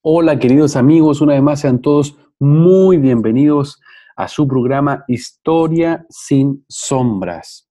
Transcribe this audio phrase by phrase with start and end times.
[0.00, 3.80] Hola queridos amigos, una vez más sean todos muy bienvenidos
[4.14, 7.68] a su programa Historia sin sombras.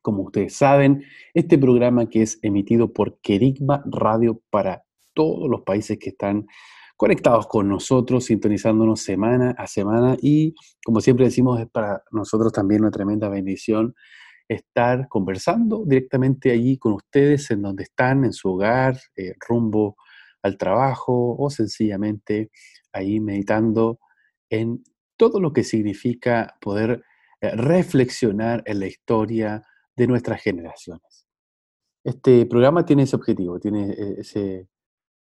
[0.00, 1.04] Como ustedes saben,
[1.34, 6.46] este programa que es emitido por Querigma Radio para todos los países que están
[6.96, 12.80] conectados con nosotros, sintonizándonos semana a semana y como siempre decimos, es para nosotros también
[12.80, 13.94] una tremenda bendición
[14.48, 19.96] estar conversando directamente allí con ustedes en donde están, en su hogar, eh, rumbo
[20.42, 22.50] al trabajo o sencillamente
[22.92, 23.98] ahí meditando
[24.50, 24.82] en
[25.16, 27.04] todo lo que significa poder
[27.40, 29.62] eh, reflexionar en la historia
[29.96, 31.26] de nuestras generaciones.
[32.04, 34.68] Este programa tiene ese objetivo, tiene eh, ese,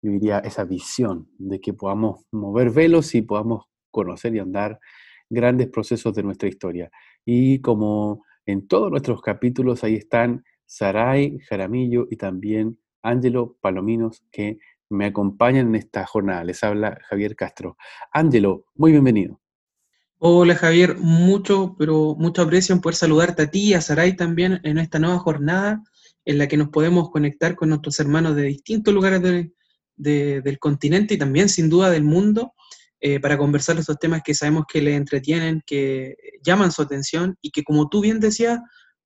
[0.00, 4.80] diría, esa visión de que podamos mover velos y podamos conocer y andar
[5.28, 6.90] grandes procesos de nuestra historia.
[7.24, 14.58] Y como en todos nuestros capítulos, ahí están Saray Jaramillo y también Ángelo Palominos, que
[14.92, 16.44] me acompañan en esta jornada.
[16.44, 17.76] Les habla Javier Castro.
[18.12, 19.40] Ángelo, muy bienvenido.
[20.18, 24.60] Hola Javier, mucho, pero mucho aprecio en poder saludarte a ti y a Saray también
[24.62, 25.82] en esta nueva jornada
[26.24, 29.20] en la que nos podemos conectar con nuestros hermanos de distintos lugares
[29.96, 32.54] del continente y también sin duda del mundo
[33.00, 37.50] eh, para conversar estos temas que sabemos que les entretienen, que llaman su atención y
[37.50, 38.60] que como tú bien decías,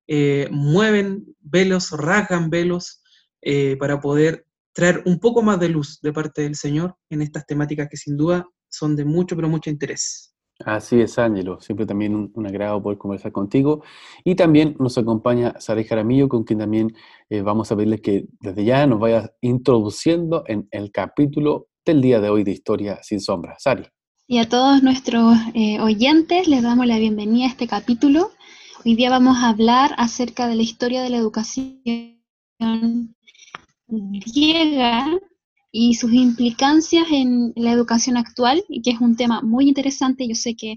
[0.06, 3.02] eh, mueven velos, rasgan velos
[3.40, 4.45] eh, para poder
[4.76, 8.14] traer un poco más de luz de parte del Señor en estas temáticas que sin
[8.14, 10.34] duda son de mucho, pero mucho interés.
[10.66, 11.58] Así es, Ángelo.
[11.62, 13.82] Siempre también un, agrado poder conversar contigo.
[14.22, 16.94] Y también nos acompaña Sara Jaramillo, con quien también
[17.30, 22.20] eh, vamos a pedirle que desde ya nos vaya introduciendo en el capítulo del día
[22.20, 23.56] de hoy de Historia sin Sombra.
[23.58, 23.84] Sari.
[24.26, 28.30] Y a todos nuestros eh, oyentes les damos la bienvenida a este capítulo.
[28.84, 31.80] Hoy día vamos a hablar acerca de la historia de la educación
[33.88, 35.06] griega
[35.72, 40.26] y sus implicancias en la educación actual, y que es un tema muy interesante.
[40.26, 40.76] Yo sé que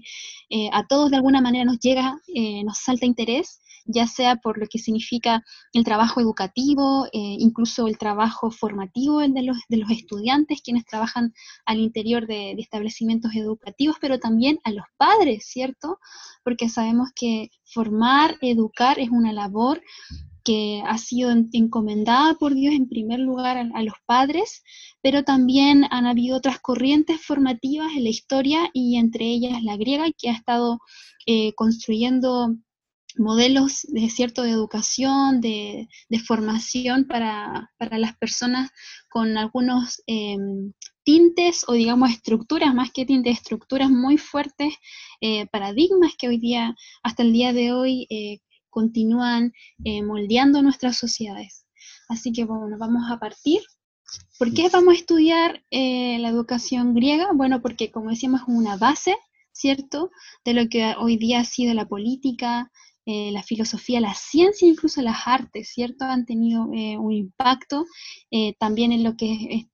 [0.50, 4.58] eh, a todos de alguna manera nos llega, eh, nos salta interés, ya sea por
[4.58, 9.90] lo que significa el trabajo educativo, eh, incluso el trabajo formativo de los, de los
[9.90, 11.32] estudiantes, quienes trabajan
[11.64, 15.98] al interior de, de establecimientos educativos, pero también a los padres, ¿cierto?
[16.44, 19.80] Porque sabemos que formar, educar es una labor
[20.50, 24.64] que ha sido encomendada por Dios en primer lugar a, los padres,
[25.00, 30.06] pero también han habido otras corrientes formativas en la historia y entre ellas la griega,
[30.10, 30.80] que ha estado
[31.24, 32.56] eh, construyendo
[33.16, 35.86] modelos de cierto de educación, de,
[36.26, 38.70] formación para, las personas
[39.08, 40.72] con algunos em,
[41.04, 44.74] tintes o digamos estructuras, más que tintes, estructuras muy fuertes,
[45.20, 46.74] eh, paradigmas que hoy día,
[47.04, 48.40] hasta el día de hoy, eh,
[48.70, 49.52] continúan
[49.84, 51.66] eh, moldeando nuestras sociedades.
[52.08, 53.60] Así que bueno, vamos a partir.
[54.38, 57.28] ¿Por qué vamos a estudiar eh, la educación griega?
[57.32, 59.16] Bueno, porque como decíamos es una base,
[59.52, 60.10] ¿cierto?,
[60.44, 62.72] de lo que hoy día ha sido la política,
[63.06, 66.04] eh, la filosofía, la ciencia, incluso las artes, ¿cierto?
[66.04, 67.86] Han tenido un impacto
[68.58, 69.66] también en lo que es,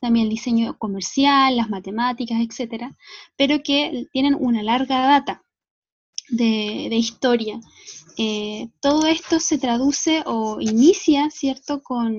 [0.00, 2.96] también el diseño comercial, las matemáticas, etcétera,
[3.36, 5.42] pero que tienen una larga data
[6.30, 7.60] de, historia.
[8.16, 12.18] Eh, todo esto se traduce o inicia, ¿cierto?, con,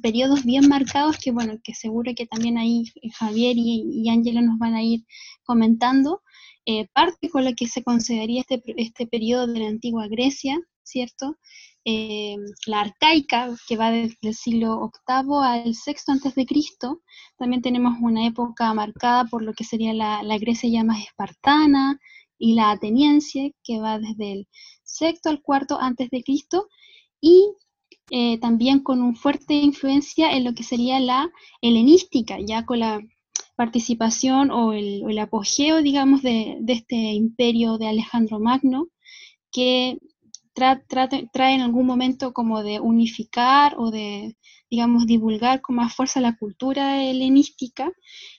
[0.00, 2.84] periodos bien marcados que, bueno, que seguro que también ahí
[3.18, 5.04] Javier y, Ángela nos van a ir
[5.44, 6.22] comentando.
[6.64, 11.36] Eh, parte con lo que se consideraría este, este periodo de la antigua Grecia, ¿cierto?
[11.84, 12.36] Eh,
[12.66, 17.02] la arcaica, que va desde el siglo VIII al VI antes de Cristo.
[17.36, 21.98] También tenemos una época marcada por lo que sería la, la Grecia ya más espartana
[22.42, 24.48] y la ateniense, que va desde el
[24.82, 26.66] sexto al cuarto antes de Cristo,
[27.20, 27.46] y
[28.10, 31.30] eh, también con una fuerte influencia en lo que sería la
[31.60, 33.00] helenística, ya con la
[33.54, 38.88] participación o el, apogeo, digamos, de, este imperio de Alejandro Magno,
[39.52, 39.98] que
[40.52, 44.36] trae en algún momento como de unificar o de,
[44.68, 47.92] digamos, divulgar con más fuerza la cultura helenística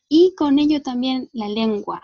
[0.09, 2.01] y con ello también la lengua,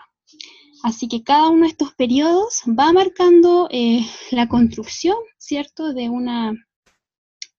[0.82, 6.54] Así que cada uno de estos periodos va marcando eh, la construcción, ¿cierto?, de una,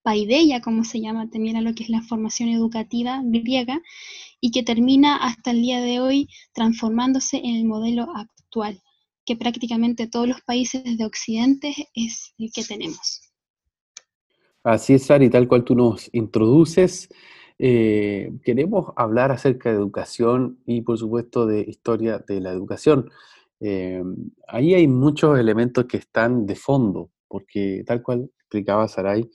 [0.03, 3.81] paideia, como se llama también a lo que es la formación educativa griega,
[4.39, 8.81] y que termina hasta el día de hoy transformándose en el modelo actual,
[9.25, 13.21] que prácticamente todos los países de Occidente es el que tenemos.
[14.63, 17.09] Así es, Sari, tal cual tú nos introduces.
[17.63, 23.11] Eh, queremos hablar acerca de educación y, por supuesto, de historia de la educación.
[23.59, 24.01] Eh,
[24.47, 29.29] ahí hay muchos elementos que están de fondo, porque tal cual explicaba Saray,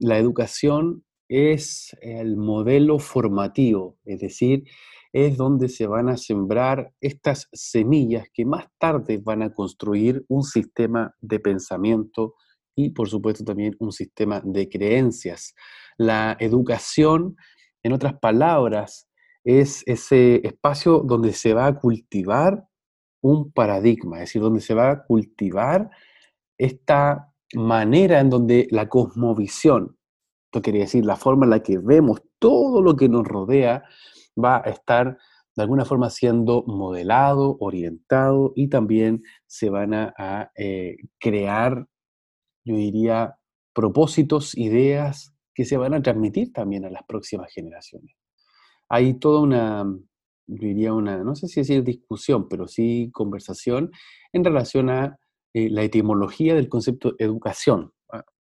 [0.00, 4.64] la educación es el modelo formativo, es decir,
[5.12, 10.42] es donde se van a sembrar estas semillas que más tarde van a construir un
[10.42, 12.34] sistema de pensamiento
[12.74, 15.54] y, por supuesto, también un sistema de creencias.
[15.96, 17.36] La educación,
[17.82, 19.08] en otras palabras,
[19.44, 22.64] es ese espacio donde se va a cultivar
[23.22, 25.90] un paradigma, es decir, donde se va a cultivar
[26.58, 29.96] esta manera en donde la cosmovisión,
[30.46, 33.84] esto quería decir la forma en la que vemos todo lo que nos rodea,
[34.42, 35.18] va a estar
[35.54, 41.86] de alguna forma siendo modelado, orientado y también se van a, eh, crear,
[42.64, 43.36] yo diría,
[43.74, 48.14] propósitos, ideas que se van a transmitir también a las próximas generaciones.
[48.88, 49.84] Hay toda una,
[50.46, 53.90] diría una, no sé si decir discusión, pero sí conversación
[54.32, 55.18] en relación a
[55.54, 57.92] eh, la etimología del concepto educación.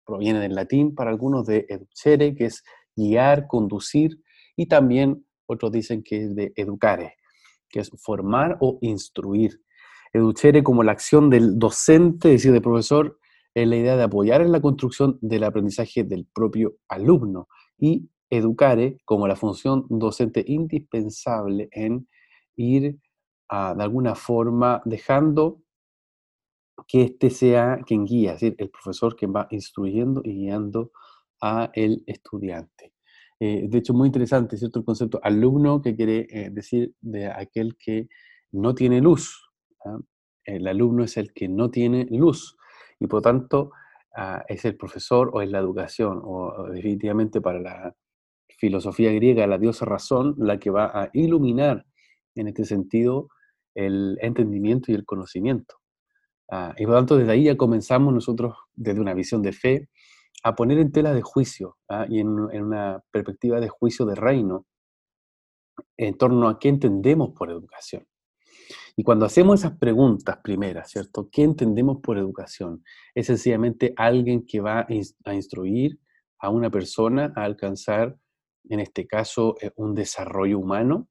[0.04, 2.64] Proviene del latín para algunos de educere, que es
[2.96, 4.20] guiar, conducir,
[4.56, 7.14] y también otros dicen que es de educare,
[7.68, 9.62] que es formar o instruir.
[10.12, 13.20] Educere como la acción del docente, es decir, del profesor,
[13.54, 17.48] es la idea de apoyar en la construcción del aprendizaje del propio alumno
[17.78, 22.08] y educare como la función docente indispensable en
[22.56, 22.98] ir
[23.48, 25.62] a, de alguna forma dejando
[26.86, 30.92] que este sea quien guía, es decir, el profesor quien va instruyendo y guiando
[31.40, 32.92] a el estudiante.
[33.40, 34.78] Eh, de hecho, muy interesante, ¿cierto?
[34.78, 38.08] El concepto alumno que quiere eh, decir de aquel que
[38.52, 39.50] no tiene luz.
[39.84, 39.98] ¿ah?
[40.44, 42.56] El alumno es el que no tiene luz
[43.00, 43.72] y por tanto
[44.14, 47.96] ah, es el profesor o es la educación o, definitivamente para la
[48.58, 51.86] filosofía griega la diosa razón la que va a iluminar
[52.34, 53.28] en este sentido
[53.74, 55.76] el entendimiento y el conocimiento.
[56.50, 59.88] Ah, y por tanto, desde ahí ya comenzamos nosotros, desde una visión de fe,
[60.42, 62.06] a poner en tela de juicio ¿ah?
[62.08, 64.66] y en, una perspectiva de juicio de reino
[65.96, 68.06] en torno a qué entendemos por educación.
[68.96, 71.28] Y cuando hacemos esas preguntas primeras, ¿cierto?
[71.30, 72.82] ¿Qué entendemos por educación?
[73.14, 74.86] Es sencillamente alguien que va
[75.24, 75.98] a instruir
[76.38, 78.16] a una persona a alcanzar,
[78.68, 81.08] en este caso, eh, un desarrollo humano,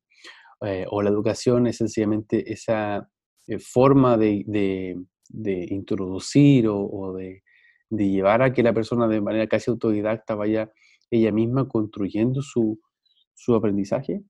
[0.62, 3.10] eh, o la educación es sencillamente esa
[3.48, 4.44] eh, forma de,
[5.30, 7.44] de introducir o, de,
[7.92, 10.72] llevar a que la persona de manera casi autodidacta vaya
[11.10, 12.80] ella misma construyendo su,
[13.56, 14.24] aprendizaje.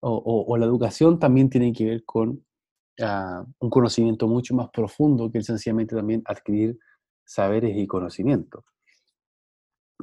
[0.00, 2.44] O, la educación también tiene que ver con
[3.00, 6.78] ah, un conocimiento mucho más profundo que sencillamente también adquirir
[7.24, 8.64] saberes y conocimientos.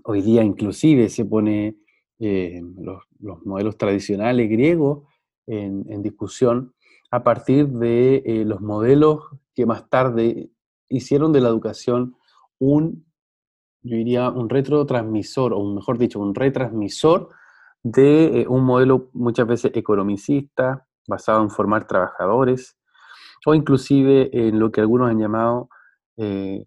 [0.03, 1.75] Hoy día inclusive se pone
[2.19, 3.03] eh, los,
[3.45, 5.03] modelos tradicionales griegos
[5.45, 6.73] en discusión
[7.11, 9.23] a partir de eh, los modelos
[9.55, 10.49] que más tarde
[10.89, 12.15] hicieron de la educación
[12.59, 13.05] un,
[13.81, 17.29] yo diría, un retrotransmisor, o mejor dicho, un retransmisor
[17.81, 22.77] de eh, un modelo muchas veces economicista, basado en formar trabajadores,
[23.45, 25.69] o inclusive en lo que algunos han llamado
[26.17, 26.65] eh,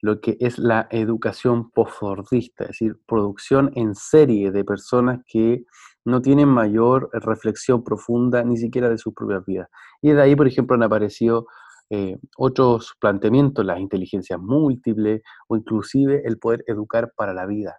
[0.00, 5.64] lo que es la educación postfordista, es decir, producción en serie de personas que
[6.04, 9.68] no tienen mayor reflexión profunda ni siquiera de sus propias vidas.
[10.02, 11.46] Y de ahí, por ejemplo, han aparecido
[11.88, 17.76] eh, otros planteamientos, las inteligencias múltiples o inclusive el poder educar para la vida.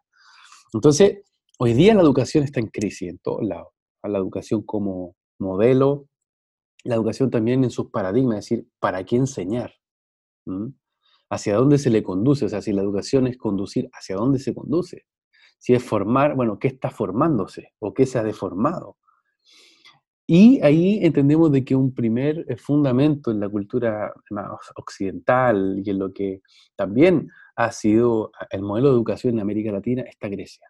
[0.74, 1.24] Entonces,
[1.60, 3.68] hoy día la educación está en crisis en todos lados.
[4.04, 6.06] La educación como modelo,
[6.84, 9.74] la educación también en sus paradigmas, es decir, ¿para qué enseñar?
[10.46, 10.68] ¿Mm?
[11.30, 12.46] ¿Hacia dónde se le conduce?
[12.46, 15.06] O sea, si la educación es conducir, ¿hacia dónde se conduce?
[15.58, 18.98] Si es formar, bueno, ¿qué está formándose o qué se ha deformado?
[20.26, 24.14] Y ahí entendemos de que un primer eh, fundamento en la cultura
[24.76, 26.42] occidental y en lo que
[26.76, 30.68] también ha sido el modelo de educación en América Latina está Grecia.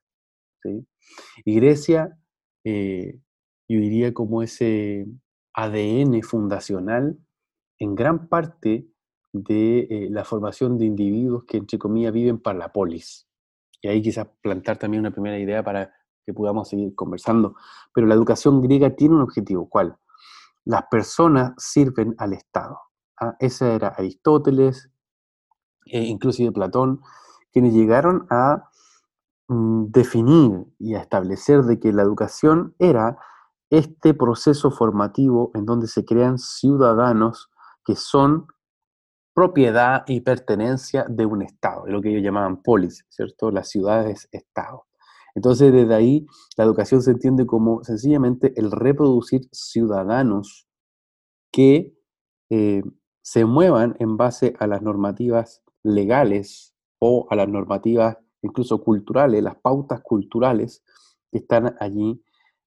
[1.45, 2.17] Y Grecia,
[2.63, 3.19] eh,
[3.67, 5.05] yo diría como ese
[5.53, 7.17] ADN fundacional
[7.79, 8.87] en gran parte
[9.31, 13.27] de eh, la formación de individuos que, entre comillas, viven para la polis.
[13.81, 15.93] Y ahí quizás plantar también una primera idea para
[16.25, 17.55] que podamos seguir conversando.
[17.93, 19.97] Pero la educación griega tiene un objetivo, ¿cuál?
[20.65, 22.79] Las personas sirven al Estado.
[23.19, 23.35] ¿ah?
[23.39, 24.89] Ese era Aristóteles,
[25.85, 27.01] e inclusive Platón,
[27.51, 28.69] quienes llegaron a
[29.47, 33.17] mm, definir y a establecer de que la educación era
[33.73, 37.49] este proceso formativo en donde se crean ciudadanos
[37.83, 38.45] que son
[39.33, 43.49] propiedad y pertenencia de un Estado, lo que ellos llamaban polis, ¿cierto?
[43.49, 44.85] Las ciudades-Estado.
[45.33, 50.67] Entonces, desde ahí, la educación se entiende como sencillamente el reproducir ciudadanos
[51.51, 51.97] que
[52.51, 52.83] eh,
[53.23, 59.55] se muevan en base a las normativas legales o a las normativas incluso culturales, las
[59.55, 60.83] pautas culturales
[61.31, 62.23] que están allí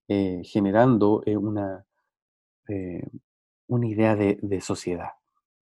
[0.07, 1.85] eh, generando eh, una,
[3.67, 5.11] una idea de sociedad.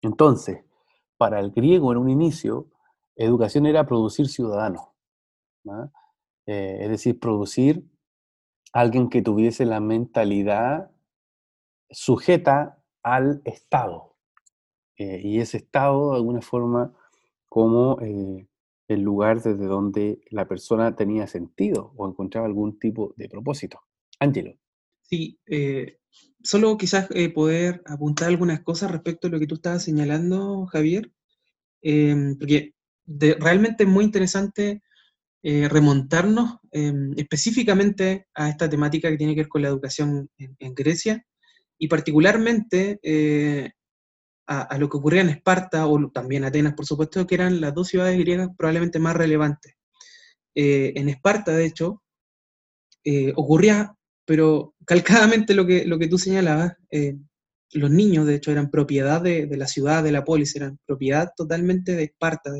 [0.01, 0.63] Entonces,
[1.17, 2.67] para el griego en un inicio,
[3.15, 4.87] educación era producir ciudadanos,
[6.45, 7.83] eh, es decir, producir
[8.71, 10.91] alguien que tuviese la mentalidad
[11.89, 14.15] sujeta al Estado.
[14.97, 16.93] Eh, y ese Estado, de alguna forma,
[17.49, 18.47] como eh,
[18.87, 23.81] el lugar desde donde la persona tenía sentido o encontraba algún tipo de propósito.
[24.19, 24.53] Ángelo.
[25.01, 25.39] Sí,
[26.43, 31.11] solo quizás eh, poder apuntar algunas cosas respecto a lo que tú estabas señalando, Javier,
[31.81, 32.73] em, porque
[33.39, 34.81] realmente es muy interesante
[35.43, 40.75] eh, remontarnos em, específicamente a esta temática que tiene que ver con la educación en,
[40.75, 41.25] Grecia
[41.77, 43.71] y particularmente eh,
[44.47, 47.87] a, lo que ocurría en Esparta o también Atenas, por supuesto, que eran las dos
[47.89, 49.75] ciudades griegas probablemente más relevantes.
[50.55, 52.03] en Esparta, de hecho,
[53.35, 53.95] ocurría
[54.29, 57.15] pero calcadamente lo que, lo que tú señalabas, eh,
[57.71, 61.95] los niños de hecho eran propiedad de, la ciudad, de la polis, eran propiedad totalmente
[61.95, 62.51] de Esparta,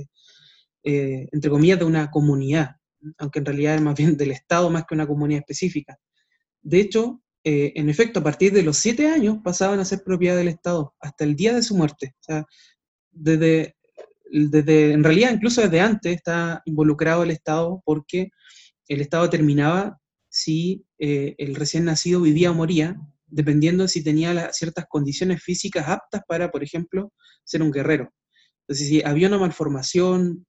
[0.83, 2.77] eh, entre comillas, de una comunidad,
[3.19, 5.95] aunque en realidad es más bien del Estado más que una comunidad específica.
[6.63, 10.37] De hecho, eh, en efecto, a partir de los siete años pasaban a ser propiedad
[10.37, 12.15] del Estado, hasta el día de su muerte.
[12.19, 12.45] O sea,
[13.11, 13.75] desde,
[14.31, 18.31] desde, en realidad incluso desde antes está involucrado el Estado porque
[18.87, 19.98] el Estado terminaba
[20.39, 25.87] si eh, el recién nacido vivía o moría, dependiendo de si tenía ciertas condiciones físicas
[25.87, 27.11] aptas para, por ejemplo,
[27.43, 28.13] ser un guerrero.
[28.61, 30.45] Entonces, si había una malformación,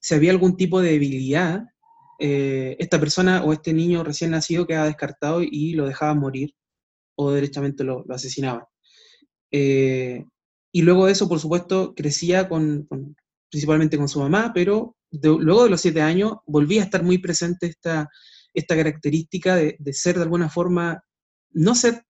[0.00, 1.62] si había algún tipo de debilidad,
[2.18, 6.54] eh, esta persona o este niño recién nacido quedaba descartado y lo dejaba morir
[7.16, 8.64] o derechamente lo, asesinaban.
[9.50, 10.24] Eh,
[10.72, 12.88] y luego de eso, por supuesto, crecía con,
[13.50, 17.66] principalmente con su mamá, pero luego de los siete años volvía a estar muy presente
[17.66, 18.08] esta,
[18.58, 21.02] esta característica de, ser de alguna forma,
[21.50, 22.02] no ser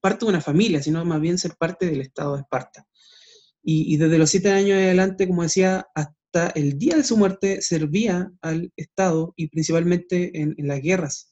[0.00, 2.86] parte de una familia, sino más bien ser parte del Estado de Esparta.
[3.62, 8.32] Y, desde los siete años adelante, como decía, hasta el día de su muerte servía
[8.40, 11.30] al Estado y principalmente en, las guerras.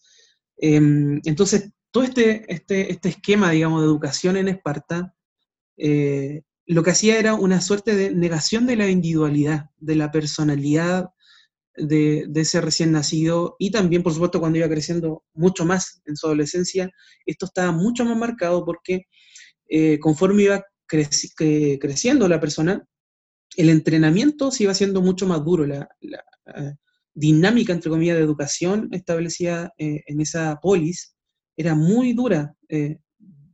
[0.59, 5.15] Em, entonces, todo este, este, este, esquema, digamos, de educación en Esparta,
[5.79, 11.09] eh, lo que hacía era una suerte de negación de la individualidad, de la personalidad
[11.79, 16.27] de, ese recién nacido y también, por supuesto, cuando iba creciendo mucho más en su
[16.27, 16.91] adolescencia,
[17.27, 19.07] esto estaba mucho más marcado porque
[19.69, 22.87] eh, conforme iba creciendo la persona,
[23.57, 25.89] el entrenamiento se iba haciendo mucho más duro, la,
[26.57, 26.75] eh,
[27.15, 31.15] dinámica, entre comillas, de educación establecida eh, en esa polis
[31.57, 32.55] era muy dura.
[32.69, 33.01] de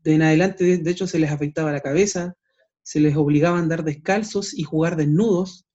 [0.04, 2.34] en adelante, de, hecho, se les afectaba la cabeza,
[2.82, 5.66] se les obligaba a andar descalzos y jugar desnudos,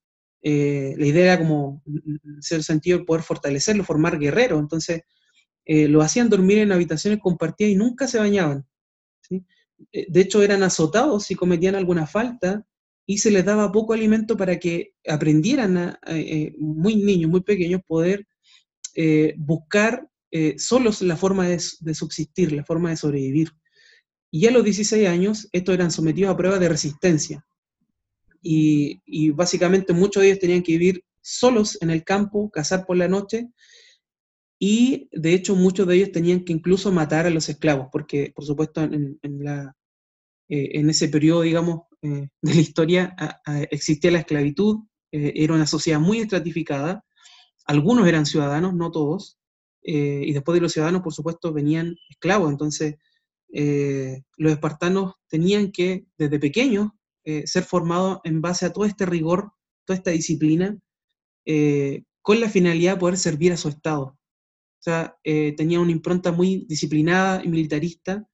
[0.41, 2.19] eh, la idea era como, en
[2.51, 4.59] el sentido, de poder fortalecerlo, formar guerreros.
[4.59, 5.01] Entonces,
[5.65, 8.65] eh, lo hacían dormir en habitaciones compartidas y nunca se bañaban.
[9.29, 12.65] Eh, de hecho, eran azotados si cometían alguna falta
[13.05, 15.97] y se les daba poco alimento para que aprendieran,
[16.59, 18.27] muy niños, muy pequeños, poder
[19.35, 20.07] buscar
[20.57, 23.49] solos la forma de, de subsistir, la forma de sobrevivir.
[24.29, 27.48] Y a los 16 años, estos eran sometidos a pruebas de resistencia
[28.41, 33.07] y, básicamente muchos de ellos tenían que vivir solos en el campo, cazar por la
[33.07, 33.49] noche,
[34.57, 38.45] y de hecho muchos de ellos tenían que incluso matar a los esclavos, porque por
[38.45, 39.75] supuesto en, la,
[40.49, 43.15] eh, en ese periodo, digamos, eh, de la historia
[43.71, 44.79] existía la esclavitud,
[45.11, 47.05] eh, era una sociedad muy estratificada,
[47.65, 49.37] algunos eran ciudadanos, no todos,
[49.81, 52.95] y después de los ciudadanos, por supuesto, venían esclavos, entonces
[53.47, 56.89] los espartanos tenían que, desde pequeños,
[57.29, 59.51] eh, ser formado en base a todo este rigor,
[59.85, 60.75] toda esta disciplina,
[61.45, 64.05] eh, con la finalidad de poder servir a su Estado.
[64.05, 68.25] O sea, eh, tenía una impronta muy disciplinada y militarista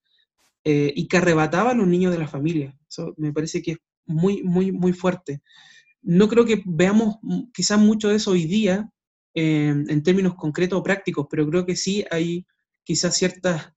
[0.67, 2.75] y que arrebataba a los niños de la familia.
[2.89, 5.43] Eso me parece que es muy, muy, muy fuerte.
[6.01, 7.17] No creo que veamos
[7.53, 8.89] quizás mucho de eso hoy día
[9.35, 12.47] en términos concretos o prácticos, pero creo que sí hay
[12.83, 13.73] quizás ciertas,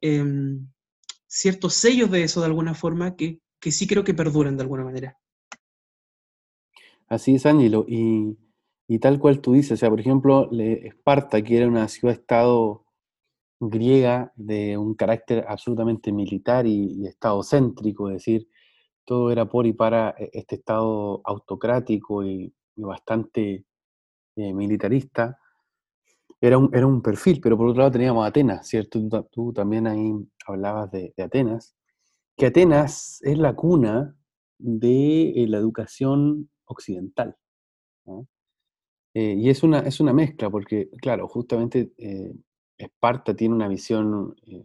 [0.00, 0.68] em,
[1.26, 4.84] ciertos sellos de eso de alguna forma que que sí creo que perduran de alguna
[4.84, 5.18] manera.
[7.08, 7.84] Así es, Ángelo.
[7.88, 8.36] Y
[8.90, 12.86] Y tal cual tú dices, o sea, por ejemplo, Esparta, que era una ciudad-estado
[13.60, 18.48] griega de un carácter absolutamente militar y, estado céntrico, es decir,
[19.04, 23.64] todo era por y para e, este estado autocrático y, bastante
[24.36, 25.38] eh, militarista,
[26.40, 29.26] era un, era un perfil, pero por otro lado teníamos Atenas, ¿cierto?
[29.32, 30.14] Tú, también ahí
[30.46, 31.74] hablabas de, Atenas,
[32.38, 34.16] que Atenas es la cuna
[34.58, 37.36] de eh, la educación occidental.
[39.12, 42.32] Eh, y es una, es una mezcla, porque, claro, justamente eh,
[42.76, 44.62] Esparta tiene una visión, yo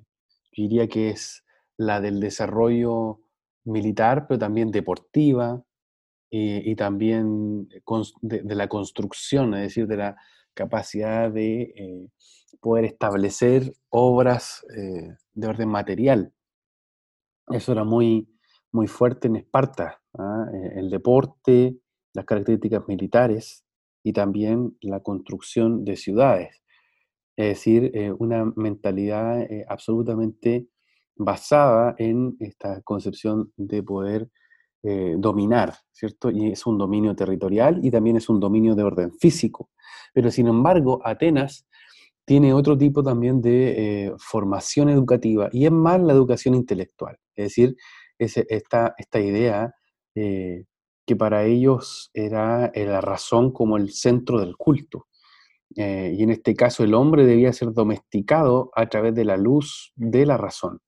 [0.56, 1.44] diría que es
[1.76, 3.22] la del desarrollo
[3.66, 5.64] militar, pero también deportiva,
[6.36, 7.70] y también
[8.22, 10.18] de, la construcción, es decir, de la,
[10.56, 12.10] capacidad de
[12.60, 14.66] poder establecer obras
[15.34, 16.34] de orden material.
[17.48, 18.28] Eso era muy,
[18.72, 20.46] muy fuerte en Esparta, ¿ah?
[20.54, 21.78] eh, el deporte,
[22.14, 23.66] las características militares
[24.04, 26.62] y también la construcción de ciudades.
[27.36, 30.68] Es decir, una mentalidad absolutamente
[31.16, 34.30] basada en esta concepción de poder
[35.18, 36.30] dominar, ¿cierto?
[36.30, 39.72] Y es un dominio territorial y también es un dominio de orden físico.
[40.14, 41.66] Pero sin embargo, Atenas
[42.26, 47.18] tiene otro tipo también de eh, formación educativa y es más la educación intelectual.
[47.36, 47.76] Es decir,
[48.18, 49.74] esta, idea
[50.16, 50.66] eh,
[51.06, 55.08] que para ellos era eh, la razón como el centro del culto.
[55.76, 60.26] y en este caso el hombre debía ser domesticado a través de la luz de
[60.26, 60.80] la razón.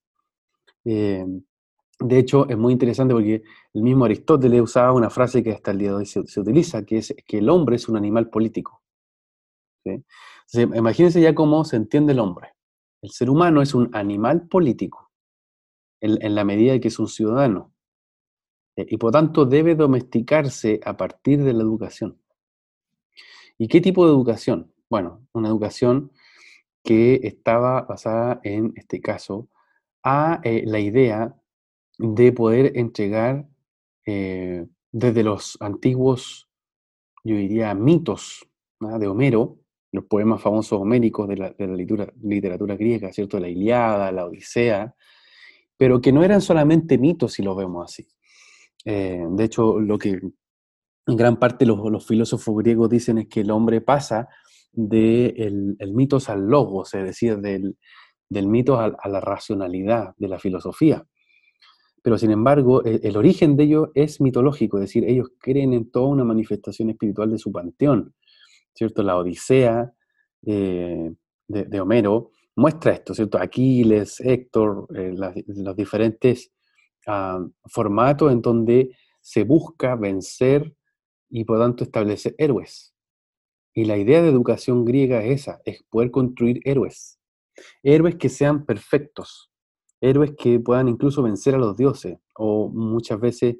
[0.83, 3.41] de hecho, es muy interesante porque
[3.73, 6.97] el mismo Aristóteles usaba una frase que hasta el día de hoy se utiliza, que
[6.99, 8.83] es que el hombre es un animal político
[10.53, 12.53] imagínense ya cómo se entiende el hombre.
[13.01, 15.04] El ser humano es un animal político,
[16.05, 17.73] en, la medida de que es un ciudadano,
[18.75, 22.19] eh, y por tanto debe domesticarse a partir de la educación.
[23.57, 24.71] ¿Y qué tipo de educación?
[24.89, 26.11] Bueno, una educación
[26.83, 29.49] que estaba basada en este caso
[30.03, 31.35] a eh, la idea
[31.97, 33.47] de poder entregar
[34.05, 36.49] eh, desde los antiguos,
[37.23, 38.47] yo diría, mitos
[38.79, 39.57] de Homero,
[39.91, 41.55] los poemas famosos homéricos de la,
[42.21, 43.39] literatura, griega, ¿cierto?
[43.39, 44.93] La Iliada, la Odisea,
[45.77, 48.07] pero que no eran solamente mitos si los vemos así.
[48.85, 50.19] Eh, de hecho, lo que
[51.07, 54.27] en gran parte los, filósofos griegos dicen es que el hombre pasa
[54.71, 57.77] del de mitos al logos, es decir, del,
[58.29, 61.05] del mito a, la racionalidad de la filosofía.
[62.01, 65.89] Pero sin embargo, el, el, origen de ello es mitológico, es decir, ellos creen en
[65.89, 68.13] toda una manifestación espiritual de su panteón.
[68.75, 69.01] ¿cierto?
[69.01, 69.91] La Odisea
[70.45, 71.11] eh,
[71.47, 73.37] de, Homero muestra esto, ¿cierto?
[73.37, 75.13] Aquiles, Héctor, eh,
[75.47, 76.51] los diferentes
[77.07, 80.75] ah, formatos en donde se busca vencer
[81.29, 82.93] y por tanto establecer héroes.
[83.73, 87.19] Y la idea de educación griega es esa, es poder construir héroes.
[87.83, 89.51] Héroes que sean perfectos,
[89.99, 93.55] héroes que puedan incluso vencer a los dioses o muchas veces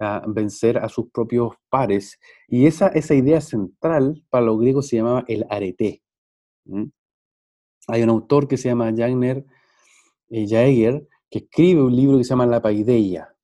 [0.00, 2.18] a vencer a sus propios pares.
[2.48, 6.02] Y esa, esa idea central para los griegos se llamaba el arete.
[7.90, 9.44] Hay un autor que se llama Jagner
[10.30, 13.34] eh, Jaeger que escribe un libro que se llama La Paideia.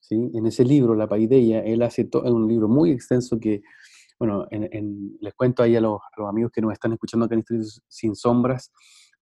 [0.00, 0.30] ¿sí?
[0.34, 3.62] En ese libro, La Paideia, él hace un libro muy extenso que,
[4.18, 8.14] bueno, les cuento ahí a los, amigos que nos están escuchando acá en Institutos Sin
[8.14, 8.72] Sombras,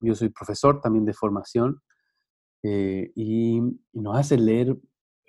[0.01, 1.81] yo soy profesor también de formación
[2.63, 4.75] eh, y, y, nos hace leer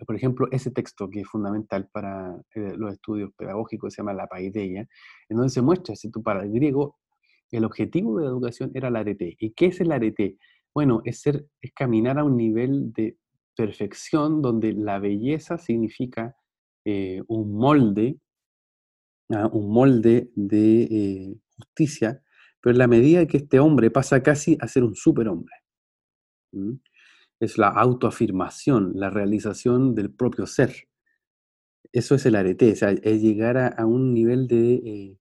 [0.04, 4.26] por ejemplo, ese texto que es fundamental para eh, los estudios pedagógicos, se llama la
[4.26, 4.88] paideia,
[5.28, 6.98] en donde se muestra, tú para el griego,
[7.52, 9.36] el objetivo de la educación era el arete.
[9.38, 10.38] ¿Y qué es el arete?
[10.74, 13.18] Bueno, es, ser, caminar a un nivel de
[13.56, 16.36] perfección donde la belleza significa
[16.84, 18.18] eh, un molde,
[19.30, 19.48] ¿ah?
[19.52, 22.22] un molde de eh, justicia,
[22.60, 25.54] pero en la medida que este hombre pasa casi a ser un superhombre
[27.42, 30.88] es la autoafirmación, la realización del propio ser.
[31.92, 35.18] Eso es el arete, o sea, es llegar a, un nivel de eh,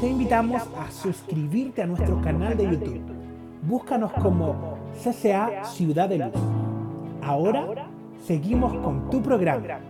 [0.00, 3.02] Te invitamos a suscribirte a nuestro canal de YouTube.
[3.62, 6.32] Búscanos como CCA Ciudad de Luz.
[7.22, 7.88] Ahora
[8.26, 9.80] seguimos con tu programa,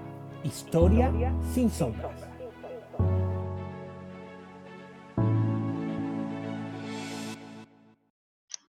[0.44, 1.12] Historia
[1.52, 2.30] sin sombras.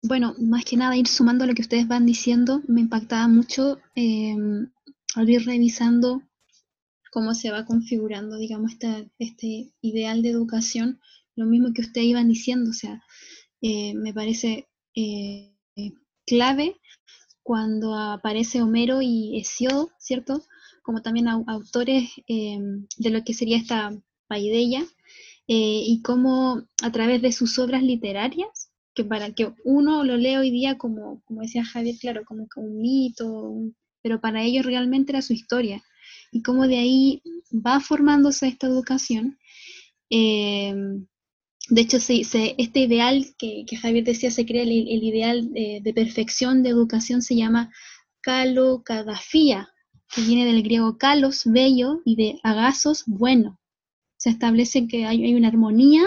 [0.03, 4.35] Bueno, más que nada ir sumando lo que ustedes van diciendo, me impactaba mucho eh,
[5.15, 6.23] al ir revisando
[7.11, 8.73] cómo se va configurando, digamos,
[9.19, 11.01] este ideal de educación,
[11.37, 13.03] lo mismo que ustedes iban diciendo, o sea,
[13.61, 15.58] eh, me parece eh,
[16.29, 16.77] clave
[17.43, 20.43] cuando aparece Homero y Hesiodo, ¿cierto?
[20.83, 24.87] Como también autores em, de lo que sería esta paideia,
[25.51, 30.37] eh, y cómo a través de sus obras literarias, que para que uno lo lee
[30.37, 33.55] hoy día como, como decía Javier, claro, como, un mito,
[34.03, 35.83] pero para ellos realmente era su historia,
[36.33, 39.39] y cómo de ahí va formándose esta educación.
[40.11, 41.07] Em,
[41.71, 47.21] de hecho, este ideal que, Javier decía, se crea el, ideal de, perfección de educación,
[47.21, 47.71] se llama
[48.23, 49.69] calocadafía,
[50.15, 53.61] que viene del griego kalos, bello, y de agasos, bueno.
[54.17, 56.03] Se establece que hay, una armonía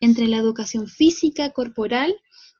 [0.00, 2.16] entre la educación física, corporal,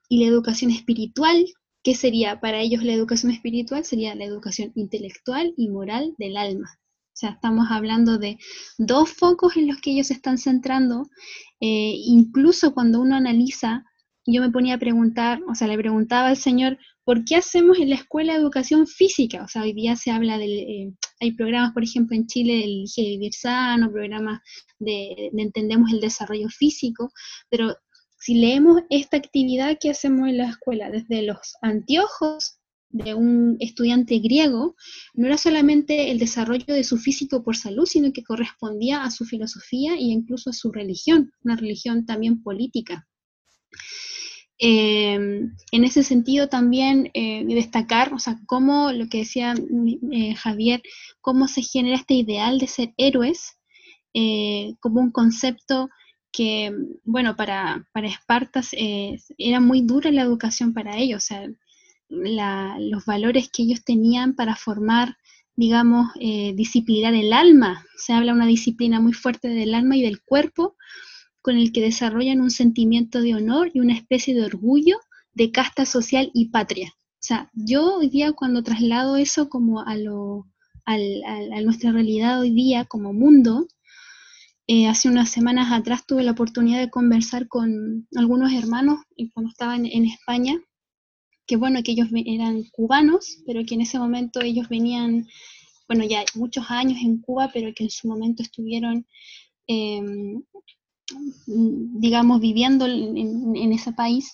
[0.07, 1.45] y la educación espiritual,
[1.83, 6.79] que sería para ellos la educación espiritual, sería la educación intelectual y moral del alma.
[7.15, 8.37] O sea, estamos hablando de
[8.77, 11.07] dos focos en los que ellos se están centrando.
[11.61, 13.85] Eh, incluso cuando uno analiza,
[14.25, 17.91] yo me ponía a preguntar, o sea, le preguntaba al Señor, ¿por qué hacemos en
[17.91, 19.45] la escuela educación física?
[19.45, 22.85] O sea, hoy día se habla del, eh, hay programas, por ejemplo, en Chile, el
[22.97, 24.41] Vivir Sano, programas
[24.79, 27.13] de, de Entendemos el Desarrollo Físico,
[27.49, 27.77] pero
[28.19, 34.19] si leemos esta actividad que hacemos en la escuela, desde los anteojos de un estudiante
[34.19, 34.75] griego
[35.13, 39.25] no era solamente el desarrollo de su físico por salud, sino que correspondía a su
[39.25, 43.07] filosofía e incluso a su religión, una religión también política.
[44.57, 49.53] Eh, en ese sentido también eh, destacar, o sea, cómo lo que decía
[50.11, 50.81] eh, Javier,
[51.19, 53.57] cómo se genera este ideal de ser héroes
[54.79, 55.89] como un concepto
[56.31, 56.71] que,
[57.03, 58.61] bueno, para, para Esparta
[59.37, 61.49] era muy dura la educación para ellos, o sea,
[62.09, 65.17] los valores que ellos tenían para formar,
[65.55, 67.83] digamos, eh, disciplinar el alma.
[67.97, 70.75] Se habla una disciplina muy fuerte del alma y del cuerpo,
[71.41, 74.97] con el que desarrollan un sentimiento de honor y una especie de orgullo
[75.33, 76.93] de casta social y patria.
[76.95, 80.47] O sea, yo hoy día cuando traslado eso como a, lo,
[80.85, 80.97] a
[81.61, 83.67] nuestra realidad hoy día como mundo,
[84.67, 88.99] eh, hace unas semanas atrás tuve la oportunidad de conversar con algunos hermanos
[89.33, 90.59] cuando estaba en España
[91.47, 95.27] que bueno, que ellos eran cubanos, pero que en ese momento ellos venían,
[95.87, 99.05] bueno, ya muchos años en Cuba, pero que en su momento estuvieron,
[99.67, 100.43] em,
[101.47, 104.33] digamos, viviendo en, ese país.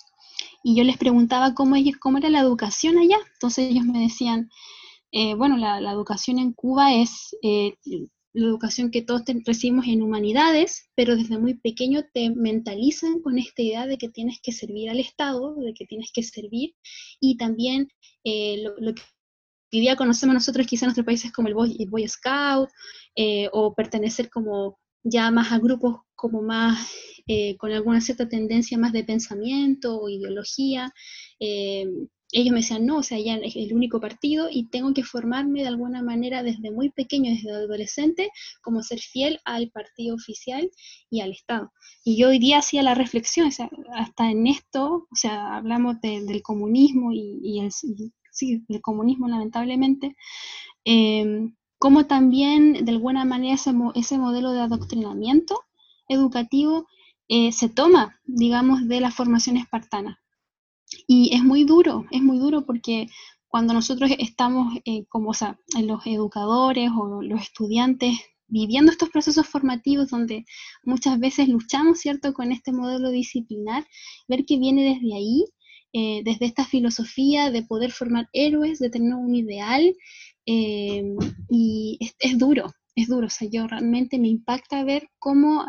[0.64, 3.18] Y yo les preguntaba cómo, ellos, cómo era la educación allá.
[3.34, 4.50] Entonces ellos me decían,
[5.12, 7.76] eh, bueno, la, educación en Cuba es eh,
[8.34, 13.62] la educación que todos recibimos en humanidades, pero desde muy pequeño te mentalizan con esta
[13.62, 16.74] idea de que tienes que servir al Estado, de que tienes que servir,
[17.20, 17.90] y también
[18.24, 19.02] eh, lo, que
[19.74, 22.70] hoy día conocemos nosotros quizá en nuestros países como el Boy, Scout,
[23.16, 26.90] eh, o pertenecer como ya más a grupos como más,
[27.28, 30.94] eh, con alguna cierta tendencia más de pensamiento o ideología,
[32.32, 35.62] ellos me decían, no, o sea, ya es el único partido y tengo que formarme
[35.62, 38.30] de alguna manera desde muy pequeño, desde adolescente,
[38.62, 40.70] como ser fiel al partido oficial
[41.10, 41.72] y al Estado.
[42.04, 46.00] Y yo hoy día hacía la reflexión, o sea, hasta en esto, o sea, hablamos
[46.02, 50.16] del comunismo y, el, sí, del comunismo lamentablemente,
[50.86, 55.60] eh, como también de alguna manera ese, ese modelo de adoctrinamiento
[56.08, 56.88] educativo
[57.28, 60.20] eh, se toma, digamos, de la formación espartana.
[61.08, 63.08] Y es muy duro, es muy duro porque
[63.48, 70.10] cuando nosotros estamos eh, como sea, los educadores o los estudiantes viviendo estos procesos formativos
[70.10, 70.46] donde
[70.84, 73.86] muchas veces luchamos, ¿cierto?, con este modelo disciplinar,
[74.28, 75.46] ver que viene desde ahí,
[75.94, 79.96] eh, desde esta filosofía de poder formar héroes, de tener un ideal,
[80.46, 81.04] eh,
[81.50, 85.66] y es, duro, es duro, o sea, yo realmente me impacta ver cómo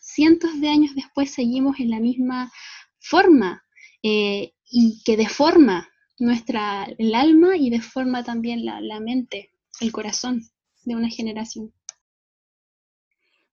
[0.00, 2.50] cientos de años después seguimos en la misma
[3.00, 3.62] forma
[4.02, 10.42] y que deforma nuestra, el alma y deforma también la, la mente, el corazón
[10.84, 11.72] de una generación.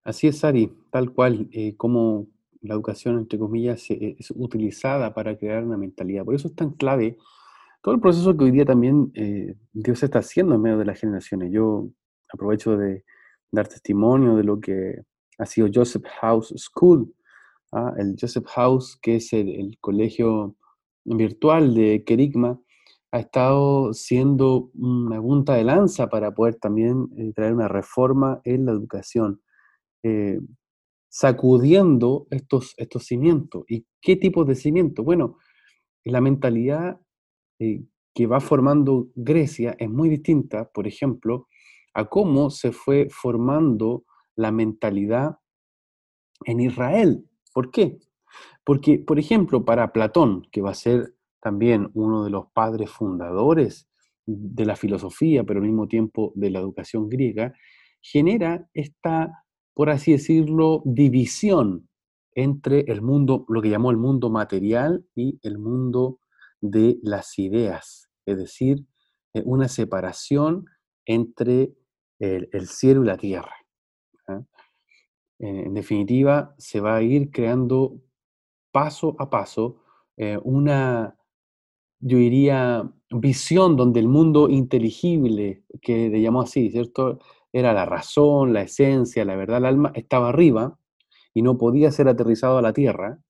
[0.03, 2.27] Así es, Ari, tal cual, eh, como
[2.61, 6.23] la educación, entre comillas, eh, es utilizada para crear una mentalidad.
[6.23, 7.17] Por eso es tan clave
[7.81, 10.99] todo el proceso que hoy día también eh, Dios está haciendo en medio de las
[10.99, 11.51] generaciones.
[11.51, 11.89] Yo
[12.31, 13.03] aprovecho de
[13.51, 15.03] dar testimonio de lo que
[15.37, 17.13] ha sido Joseph House School,
[17.75, 17.93] ¿ah?
[17.97, 20.55] el Joseph House, que es el, colegio
[21.03, 22.59] virtual de Kerigma,
[23.11, 28.71] ha estado siendo una punta de lanza para poder también traer una reforma en la
[28.71, 29.41] educación.
[30.03, 30.39] Eh,
[31.15, 33.63] sacudiendo estos, estos cimientos.
[33.69, 35.01] ¿Y qué tipo de cimiento?
[35.01, 35.37] Bueno,
[36.03, 36.99] la mentalidad
[37.57, 41.47] eh, que va formando Grecia es muy distinta, por ejemplo,
[41.93, 44.03] a cómo se fue formando
[44.35, 45.37] la mentalidad
[46.43, 47.25] en Israel.
[47.55, 47.97] ¿Por qué?
[48.63, 53.87] Porque, por ejemplo, para Platón, que va a ser también uno de los padres fundadores
[54.27, 57.53] de la filosofía, pero al mismo tiempo de la educación griega,
[58.01, 61.89] genera esta por así decirlo, división
[62.33, 66.19] entre el mundo, lo que llamó el mundo material y el mundo
[66.61, 68.85] de las ideas, es decir,
[69.33, 70.65] eh, una separación
[71.05, 71.73] entre
[72.19, 73.53] el, cielo y la tierra.
[75.41, 75.45] ¿Ah?
[75.47, 78.01] En definitiva, se va a ir creando
[78.71, 79.81] paso a paso
[80.17, 81.17] eh, una,
[81.99, 87.19] yo diría, visión donde el mundo inteligible, que le llamó así, ¿cierto?
[87.55, 90.77] era la razón, la esencia, la verdad, el alma, estaba arriba
[91.33, 93.21] y no podía ser aterrizado a la tierra.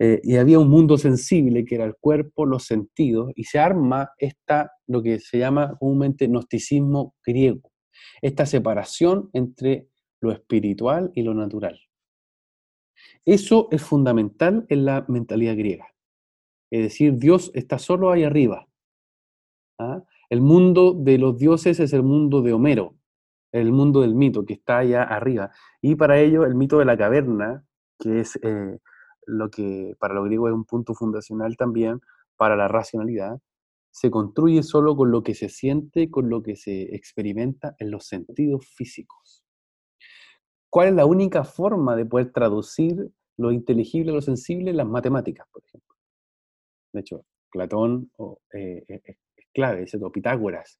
[0.00, 4.10] Eh, y había un mundo sensible que era el cuerpo, los sentidos, y se arma
[4.18, 7.70] esta, lo que se llama comúnmente gnosticismo griego,
[8.22, 9.88] esta separación entre
[10.20, 11.80] lo espiritual y lo natural.
[13.24, 15.94] Eso es fundamental en la mentalidad griega.
[16.70, 18.68] Es decir, Dios está solo ahí arriba.
[19.78, 20.02] ¿ah?
[20.28, 22.94] El mundo de los dioses es el mundo de Homero,
[23.52, 25.50] el mundo del mito que está allá arriba.
[25.80, 27.64] Y para ello el mito de la caverna,
[27.98, 28.78] que es eh,
[29.26, 32.00] lo que para los griegos es un punto fundacional también
[32.36, 33.40] para la racionalidad,
[33.90, 38.06] se construye solo con lo que se siente, con lo que se experimenta en los
[38.06, 39.44] sentidos físicos.
[40.70, 44.72] ¿Cuál es la única forma de poder traducir lo inteligible a lo sensible?
[44.72, 45.96] Las matemáticas, por ejemplo.
[46.92, 48.10] De hecho, Platón
[48.52, 49.02] eh, eh,
[49.36, 50.12] es clave, ¿cierto?
[50.12, 50.78] Pitágoras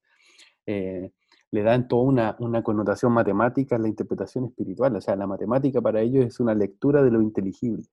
[1.50, 4.96] le dan toda una, una, connotación matemática a la interpretación espiritual.
[4.96, 7.84] O sea, la matemática para ellos es una lectura de lo inteligible.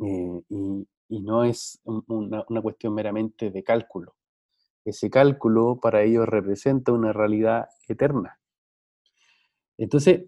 [0.00, 4.14] Eh, y, y, no es una, una, cuestión meramente de cálculo.
[4.84, 8.38] Ese cálculo para ellos representa una realidad eterna.
[9.76, 10.24] Entonces,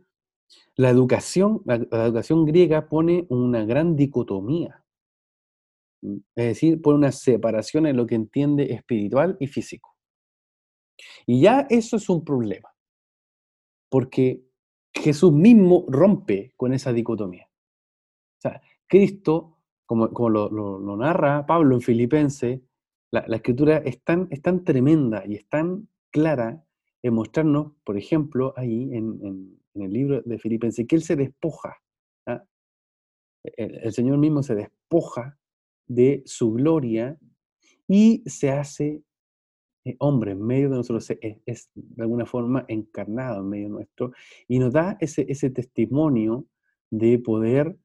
[0.77, 4.85] la educación, la, la educación griega pone una gran dicotomía.
[6.03, 9.97] Es decir, pone una separación en lo que entiende espiritual y físico.
[11.27, 12.71] Y ya eso es un problema,
[13.89, 14.43] porque
[14.95, 17.49] Jesús mismo rompe con esa dicotomía.
[18.39, 22.61] O sea, Cristo, como, como lo, narra Pablo en Filipenses,
[23.11, 26.65] la, escritura es tan, es tan, tremenda y es tan clara
[27.03, 31.77] en mostrarnos, por ejemplo, ahí en, el libro de Filipenses, que Él se despoja.
[32.27, 32.45] ¿ah?
[33.43, 35.39] el Señor mismo se despoja
[35.89, 37.19] de su gloria
[37.89, 39.03] y se hace
[39.85, 44.13] eh, hombre en medio de nosotros, es, de alguna forma encarnado en medio nuestro
[44.47, 46.47] y nos da ese, ese testimonio
[46.91, 47.79] de poder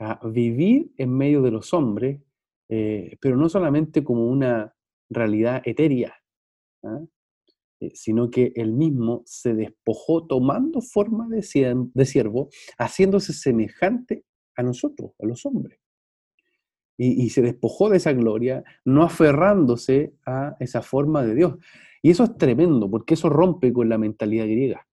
[0.00, 2.20] ah, vivir en medio de los hombres,
[2.70, 4.74] eh, pero no solamente como una
[5.10, 6.14] realidad etérea,
[6.84, 7.00] ¿ah?
[7.82, 14.24] Eh, sino que él mismo se despojó tomando forma de, siervo, haciéndose semejante
[14.56, 15.82] a nosotros, a los hombres
[16.96, 21.54] y, se despojó de esa gloria, no aferrándose a esa forma de Dios.
[22.02, 24.86] Y eso es tremendo, porque eso rompe con la mentalidad griega.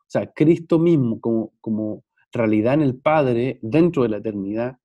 [0.00, 4.78] O sea, Cristo mismo como, como realidad en el Padre, dentro de la eternidad,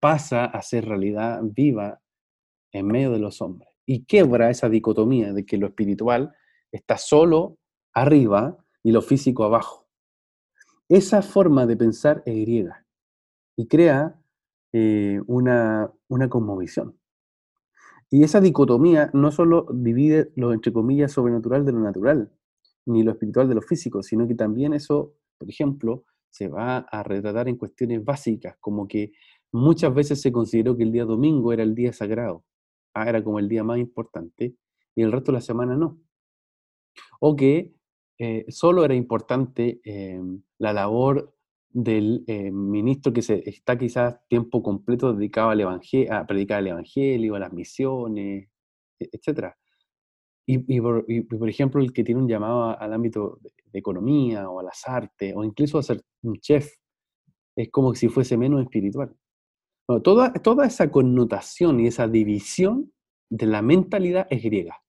[0.00, 2.00] pasa a ser realidad viva
[2.72, 3.71] en medio de los hombres.
[3.92, 6.34] Y quebra esa dicotomía de que lo espiritual
[6.70, 7.58] está solo
[7.92, 9.86] arriba y lo físico abajo.
[10.88, 12.86] Esa forma de pensar es griega
[13.54, 14.18] y crea
[14.72, 16.98] eh, una, una cosmovisión.
[18.08, 22.32] Y esa dicotomía no solo divide lo, entre comillas, sobrenatural de lo natural,
[22.86, 27.02] ni lo espiritual de lo físico, sino que también eso, por ejemplo, se va a
[27.02, 29.12] retratar en cuestiones básicas, como que
[29.52, 32.42] muchas veces se consideró que el día domingo era el día sagrado,
[32.94, 34.54] ah, era como el día más importante,
[34.94, 36.00] y el resto de la semana no.
[37.20, 37.74] O que
[38.18, 41.34] eh, solo era importante em, la labor
[41.70, 47.38] del eh, ministro que se, está quizás tiempo completo dedicado a predicar el evangelio, a
[47.38, 48.48] las misiones,
[48.98, 49.54] e, etc.
[50.46, 54.86] Y, por, ejemplo, el que tiene un llamado al ámbito de, economía o a las
[54.86, 56.70] artes, o incluso a ser un chef,
[57.56, 59.16] es como si fuese menos espiritual.
[60.00, 62.92] Toda, toda esa connotación y esa división
[63.30, 64.82] de la mentalidad es griega.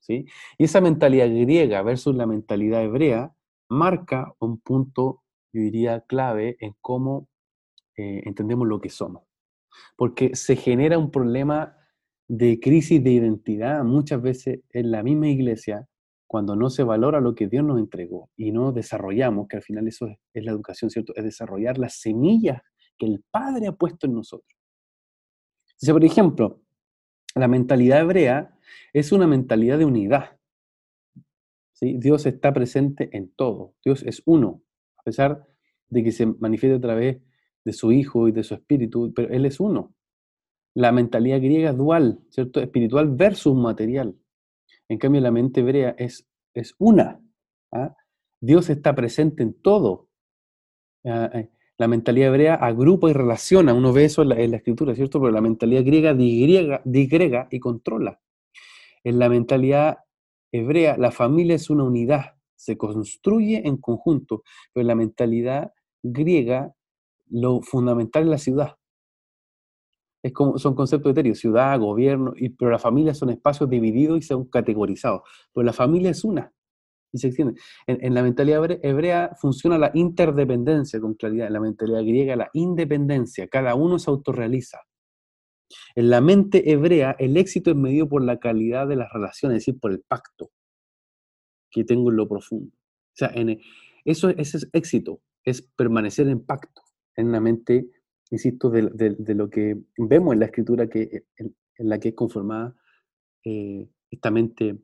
[0.00, 0.26] ¿sí?
[0.58, 3.34] Y esa mentalidad griega versus la mentalidad hebrea
[3.68, 7.28] marca un punto yo diría, clave en cómo
[7.96, 9.24] eh, entendemos lo que somos.
[9.96, 11.76] Porque se genera un problema
[12.28, 15.86] de crisis de identidad muchas veces en la misma iglesia
[16.28, 19.88] cuando no se valora lo que Dios nos entregó y no desarrollamos, que al final
[19.88, 21.12] eso es, la educación, ¿cierto?
[21.16, 22.62] Es desarrollar las semillas
[23.00, 24.56] que el Padre ha puesto en nosotros.
[25.82, 26.60] O por ejemplo,
[27.34, 28.58] la mentalidad hebrea
[28.92, 30.38] es una mentalidad de unidad.
[31.80, 33.74] Dios está presente en todo.
[33.82, 34.62] Dios es uno
[34.98, 35.46] a pesar
[35.88, 37.22] de que se manifieste a través
[37.64, 39.94] de su Hijo y de su Espíritu, pero Él es uno.
[40.74, 42.60] La mentalidad griega es dual, ¿cierto?
[42.60, 44.14] Espiritual versus material.
[44.88, 47.20] En cambio, la mente hebrea es, es una.
[47.72, 47.96] ¿ah?
[48.40, 50.08] Dios está presente en todo.
[51.04, 55.18] Ah, eh, la mentalidad hebrea agrupa y relaciona, uno ve eso en la, escritura, ¿cierto?
[55.18, 58.20] Pero la mentalidad griega digrega, y controla.
[59.02, 59.96] En la mentalidad
[60.52, 64.42] hebrea, la familia es una unidad, se construye en conjunto,
[64.74, 66.74] pero en la mentalidad griega
[67.30, 68.76] lo fundamental es la ciudad.
[70.22, 74.22] Es como, son conceptos etéreos, ciudad, gobierno, y, pero la familia son espacios divididos y
[74.22, 75.22] son categorizados.
[75.54, 76.52] Pero la familia es una
[77.12, 77.60] y se extiende.
[77.86, 83.48] En, la mentalidad hebrea funciona la interdependencia con claridad, en la mentalidad griega la independencia,
[83.48, 84.78] cada uno se autorrealiza.
[85.94, 89.66] En la mente hebrea el éxito es medido por la calidad de las relaciones, es
[89.66, 90.50] decir, por el pacto
[91.70, 92.72] que tengo en lo profundo.
[92.74, 93.60] O sea, en, e,
[94.04, 96.82] eso, ese es éxito, es permanecer en pacto,
[97.16, 97.88] en la mente,
[98.30, 102.74] insisto, de, lo que vemos en la escritura que, en, la que es conformada
[103.44, 104.78] eh, esta mente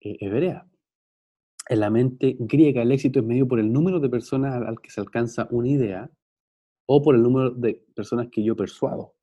[0.00, 0.66] eh, hebrea.
[1.68, 4.90] En la mente griega el éxito es medido por el número de personas al, que
[4.90, 6.10] se alcanza una idea
[6.86, 9.14] o por el número de personas que yo persuado.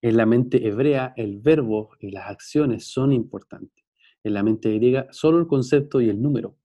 [0.00, 3.84] En la mente hebrea el verbo y las acciones son importantes.
[4.24, 6.56] En la mente griega, solo el concepto y el número.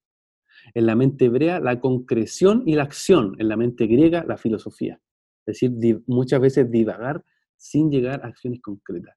[0.74, 3.36] En la mente hebrea, la concreción y la acción.
[3.40, 5.02] En la mente griega, la filosofía.
[5.46, 7.24] Es decir, muchas veces divagar
[7.58, 9.16] sin llegar a acciones concretas.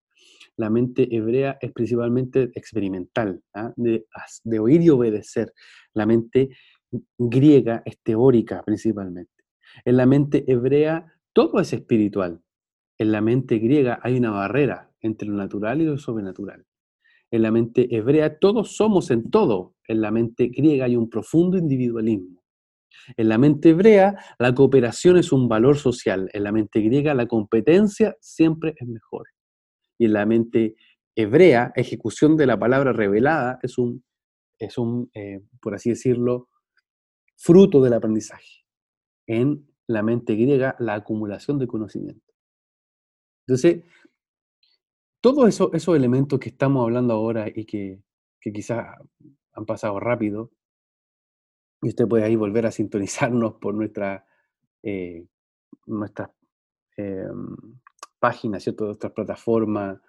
[0.57, 3.73] La mente hebrea es principalmente experimental, ¿ah?
[3.77, 4.07] de,
[4.45, 5.53] de oír y obedecer.
[5.93, 6.51] La mente
[7.19, 9.33] griega es teórica principalmente.
[9.85, 12.41] En la mente hebrea todo es espiritual.
[12.99, 16.65] En la mente griega hay una barrera entre lo natural y lo sobrenatural.
[17.31, 19.75] En la mente hebrea todos somos en todo.
[19.89, 22.45] En la mente griega hay un profundo individualismo.
[23.17, 26.31] En la mente hebrea la cooperación es un valor social.
[26.33, 29.27] En la mente griega la competencia siempre es mejor.
[29.99, 30.77] Y en la mente
[31.15, 34.05] hebrea, ejecución de la palabra revelada es un,
[34.59, 36.49] es un eh, por así decirlo,
[37.37, 38.65] fruto del aprendizaje.
[39.27, 42.33] En la mente griega, la acumulación de conocimiento.
[43.47, 43.85] Entonces,
[45.21, 48.03] todos eso, esos elementos que estamos hablando ahora y que,
[48.41, 48.87] quizás
[49.53, 50.51] han pasado rápido,
[51.83, 54.27] y usted puede ahí volver a sintonizarnos por nuestra,
[54.83, 55.27] eh,
[55.87, 56.31] nuestras
[56.97, 57.57] em,
[58.25, 58.87] páginas, ¿cierto?
[58.87, 60.01] nuestras plataformas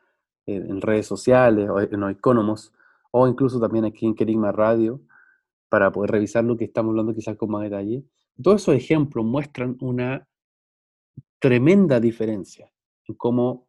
[0.46, 2.72] eh, en redes sociales o en Economos,
[3.12, 5.02] o incluso también aquí en Querigma Radio,
[5.68, 8.06] para poder revisar lo que estamos hablando quizás con más detalle.
[8.42, 10.26] Todos esos ejemplos muestran una
[11.40, 12.72] tremenda diferencia
[13.06, 13.68] en cómo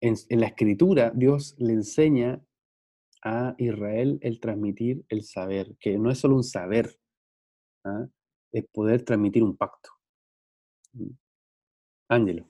[0.00, 2.40] en, la escritura Dios le enseña
[3.22, 6.98] a Israel el transmitir el saber, que no es solo un saber,
[7.84, 8.06] ¿ah?
[8.50, 9.90] es poder transmitir un pacto.
[10.94, 11.10] Mm.
[12.08, 12.48] Ángelo.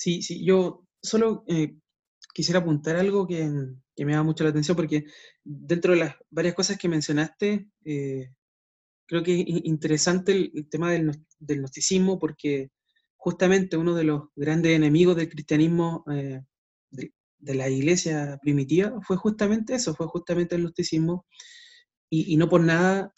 [0.00, 1.76] Sí, sí, yo solo eh,
[2.32, 3.46] quisiera apuntar algo que,
[3.98, 5.04] me da mucho la atención porque
[5.44, 8.30] dentro de las varias cosas que mencionaste, eh,
[9.06, 12.70] creo que es interesante el, tema del, del, gnosticismo porque
[13.16, 16.40] justamente uno de los grandes enemigos del cristianismo eh,
[16.90, 21.26] de, la iglesia primitiva fue justamente eso, fue justamente el gnosticismo,
[22.08, 23.12] y, no por nada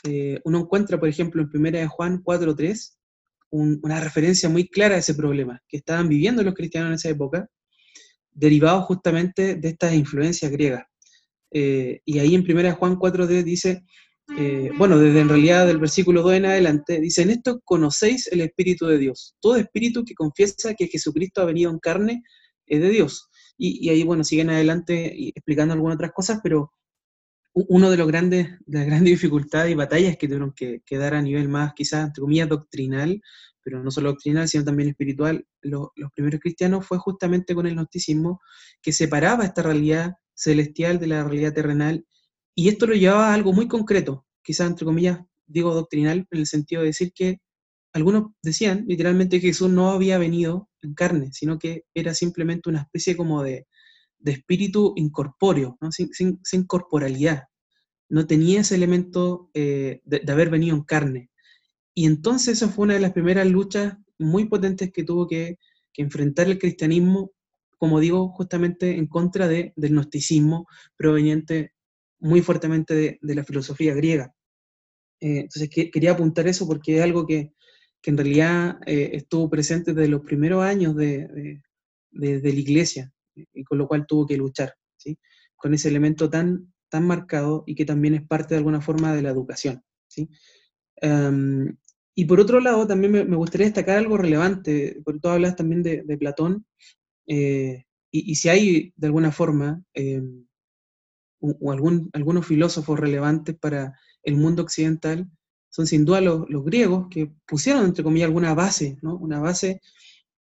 [0.44, 2.96] uno encuentra, por ejemplo, en Primera de Juan 4.3,
[3.52, 7.48] una referencia muy clara a ese problema que estaban viviendo los cristianos en esa época,
[8.30, 10.84] derivado justamente de estas influencias griegas.
[11.50, 13.84] Eh, y ahí en Primera de Juan 4.3 dice,
[14.38, 18.40] eh, bueno, desde en realidad del versículo 2 en adelante, dice, en esto conocéis el
[18.40, 19.36] Espíritu de Dios.
[19.40, 22.22] Todo espíritu que confiesa que Jesucristo ha venido en carne
[22.66, 23.28] es de Dios.
[23.58, 26.72] Y, ahí, bueno, siguen adelante explicando algunas otras cosas, pero
[27.54, 31.22] uno de los grandes, de las grandes dificultades y batallas que tuvieron que, dar a
[31.22, 33.20] nivel más, quizás, entre comillas, doctrinal,
[33.62, 38.40] pero no solo doctrinal, sino también espiritual, los primeros cristianos fue justamente con el gnosticismo,
[38.80, 42.04] que separaba esta realidad celestial de la realidad terrenal,
[42.54, 46.46] y esto lo llevaba a algo muy concreto, quizás, entre comillas, digo doctrinal, en el
[46.46, 47.40] sentido de decir que
[47.94, 52.82] algunos decían literalmente que Jesús no había venido en carne, sino que era simplemente una
[52.82, 53.66] especie como de,
[54.22, 57.44] de espíritu incorpóreo, sin, corporalidad.
[58.08, 61.30] No tenía ese elemento eh, de, haber venido en carne.
[61.94, 65.58] Y entonces eso fue una de las primeras luchas muy potentes que tuvo que,
[65.94, 67.32] enfrentar el cristianismo,
[67.76, 70.66] como digo, justamente en contra del gnosticismo
[70.96, 71.72] proveniente
[72.18, 74.32] muy fuertemente de, la filosofía griega.
[75.20, 77.52] Eh, entonces quería apuntar eso porque es algo que,
[78.04, 81.60] en realidad eh, estuvo presente desde los primeros años de,
[82.10, 85.18] de la iglesia y con lo cual tuvo que luchar, ¿sí?
[85.56, 89.22] con ese elemento tan, tan marcado y que también es parte de alguna forma de
[89.22, 89.82] la educación.
[90.08, 90.28] ¿sí?
[90.96, 91.76] Em,
[92.14, 96.18] y por otro lado, también me, gustaría destacar algo relevante, porque tú hablas también de,
[96.18, 96.66] Platón,
[97.26, 100.46] eh, y, si hay de alguna forma em,
[101.40, 105.30] o, algún, algunos filósofos relevantes para el mundo occidental,
[105.70, 109.16] son sin duda los, griegos que pusieron, entre comillas, alguna base, ¿no?
[109.16, 109.80] una base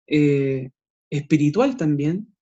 [0.05, 0.69] eh,
[1.09, 2.34] espiritual también,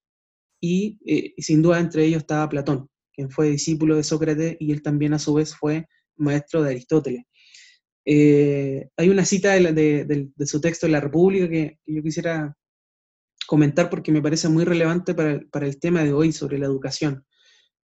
[0.63, 4.81] eh, y, sin duda entre ellos estaba Platón, quien fue discípulo de Sócrates y él
[4.81, 7.23] también a su vez fue maestro de Aristóteles.
[8.05, 12.55] Eh, hay una cita de, su texto de La República que, yo quisiera
[13.45, 17.25] comentar porque me parece muy relevante para, el tema de hoy sobre la educación.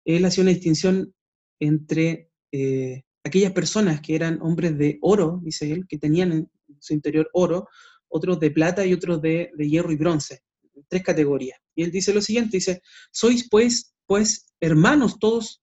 [0.04, 1.14] Él hacía una distinción
[1.60, 6.94] entre eh, aquellas personas que eran hombres de oro, dice él, que tenían en su
[6.94, 7.68] interior oro,
[8.08, 10.42] otros de plata y otros de hierro y bronce
[10.88, 11.60] tres categorías.
[11.76, 15.62] Y él dice lo siguiente, dice, sois pues, pues hermanos todos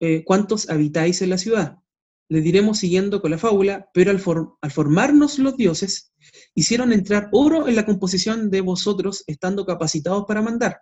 [0.00, 1.76] eh, cuantos habitáis en la ciudad.
[2.28, 4.22] Le diremos siguiendo con la fábula, pero al,
[4.60, 6.12] al formarnos los dioses,
[6.54, 10.80] hicieron entrar oro en la composición de vosotros, estando capacitados para mandar,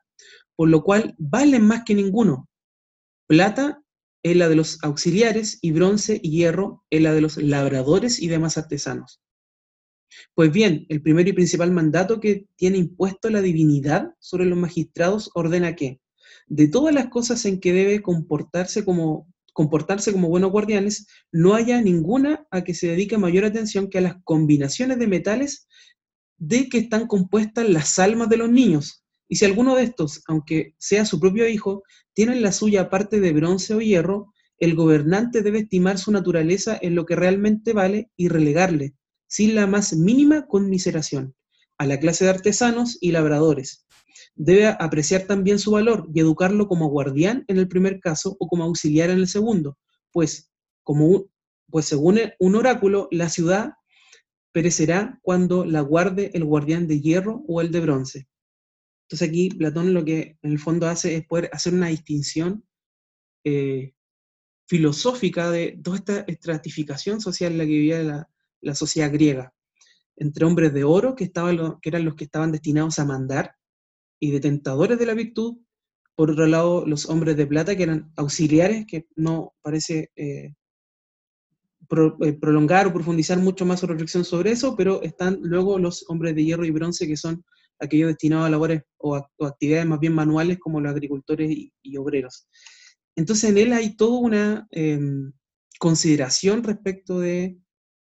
[0.57, 2.49] por lo cual valen más que ninguno.
[3.27, 3.83] Plata
[4.23, 8.29] es la de los auxiliares y bronce y hierro es la de los labradores y
[8.29, 9.21] demás artesanos.
[10.35, 15.31] Pues bien, el primer y principal mandato que tiene impuesto la divinidad sobre los magistrados
[15.35, 16.01] ordena que,
[16.47, 21.81] de todas las cosas en que debe comportarse como, comportarse como buenos guardianes, no haya
[21.81, 25.67] ninguna a que se dedique mayor atención que a las combinaciones de metales
[26.39, 29.05] de que están compuestas las almas de los niños.
[29.29, 31.83] Y si alguno de estos, aunque sea su propio hijo,
[32.15, 36.95] tiene la suya parte de bronce o hierro, el gobernante debe estimar su naturaleza en
[36.95, 38.95] lo que realmente vale y relegarle,
[39.29, 41.37] sin la más mínima conmiseración,
[41.79, 43.87] a la clase de artesanos y labradores.
[44.35, 48.65] Debe apreciar también su valor y educarlo como guardián en el primer caso o como
[48.65, 49.79] auxiliar en el segundo,
[50.11, 50.51] pues,
[50.83, 51.27] como
[51.71, 53.73] pues según un oráculo, la ciudad
[54.53, 58.29] perecerá cuando la guarde el guardián de hierro o el de bronce.
[59.03, 62.65] Entonces aquí Platón lo que en el fondo hace es poder hacer una distinción
[63.45, 63.93] eh,
[64.67, 68.31] filosófica de toda esta estratificación social en la que vivía la,
[68.61, 69.53] la sociedad griega,
[70.17, 73.55] entre hombres de oro, que, estaban que eran los que estaban destinados a mandar,
[74.21, 75.59] y detentadores de la virtud,
[76.17, 80.55] por otro lado, los hombres de plata, que eran auxiliares, que no parece eh,
[82.25, 86.35] eh, prolongar o profundizar mucho más su reflexión sobre eso, pero están luego los hombres
[86.35, 87.45] de hierro y bronce, que son
[87.79, 92.49] aquellos destinados a labores o, actividades más bien manuales, como los agricultores y, obreros.
[93.15, 95.33] Entonces, en él hay toda una em,
[95.79, 97.57] consideración respecto de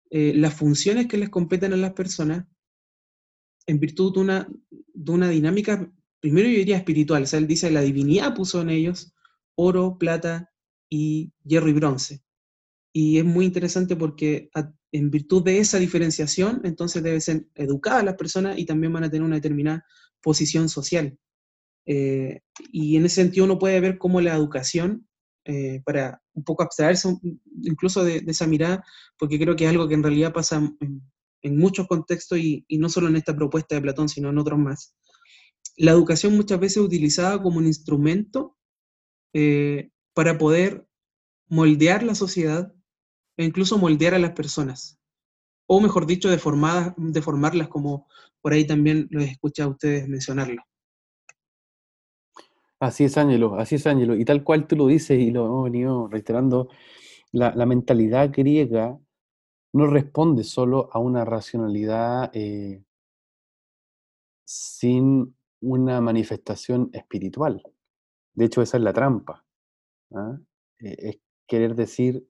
[0.09, 2.45] eh, las funciones que les competen a las personas
[3.67, 7.71] en virtud de una, de una dinámica, primero yo diría espiritual, o sea, él dice,
[7.71, 9.13] la divinidad puso en ellos
[9.55, 10.51] oro, plata
[10.89, 12.21] y hierro y bronce.
[12.93, 14.49] Y es muy interesante porque
[14.91, 19.09] en virtud de esa diferenciación, entonces deben ser educadas las personas y también van a
[19.09, 19.85] tener una determinada
[20.21, 21.17] posición social.
[21.85, 22.41] Eh,
[22.71, 25.07] y en ese sentido uno puede ver cómo la educación
[25.47, 27.15] eh, para un poco abstraerse
[27.61, 28.83] incluso de, esa mirada,
[29.17, 33.07] porque creo que es algo que en realidad pasa en, muchos contextos y, no solo
[33.07, 34.95] en esta propuesta de Platón, sino en otros más.
[35.77, 38.57] La educación muchas veces es utilizada como un instrumento
[39.33, 40.87] eh, para poder
[41.47, 42.73] moldear la sociedad
[43.37, 44.97] e incluso moldear a las personas.
[45.67, 48.07] O mejor dicho, deformarlas como
[48.41, 50.63] por ahí también los escucha a ustedes mencionarlo.
[52.79, 54.15] Así es, Ángelo, así es, Ángelo.
[54.15, 56.69] Y tal cual tú lo dices y lo hemos venido reiterando,
[57.31, 58.97] la, mentalidad griega
[59.73, 62.83] no responde solo a una racionalidad eh,
[64.45, 67.63] sin una manifestación espiritual.
[68.33, 69.45] De hecho, esa es la trampa.
[70.13, 70.37] ¿ah?
[70.79, 72.27] Eh, es querer decir,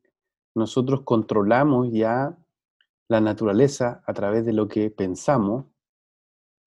[0.56, 2.38] nosotros controlamos ya
[3.08, 5.66] la naturaleza a través de lo que pensamos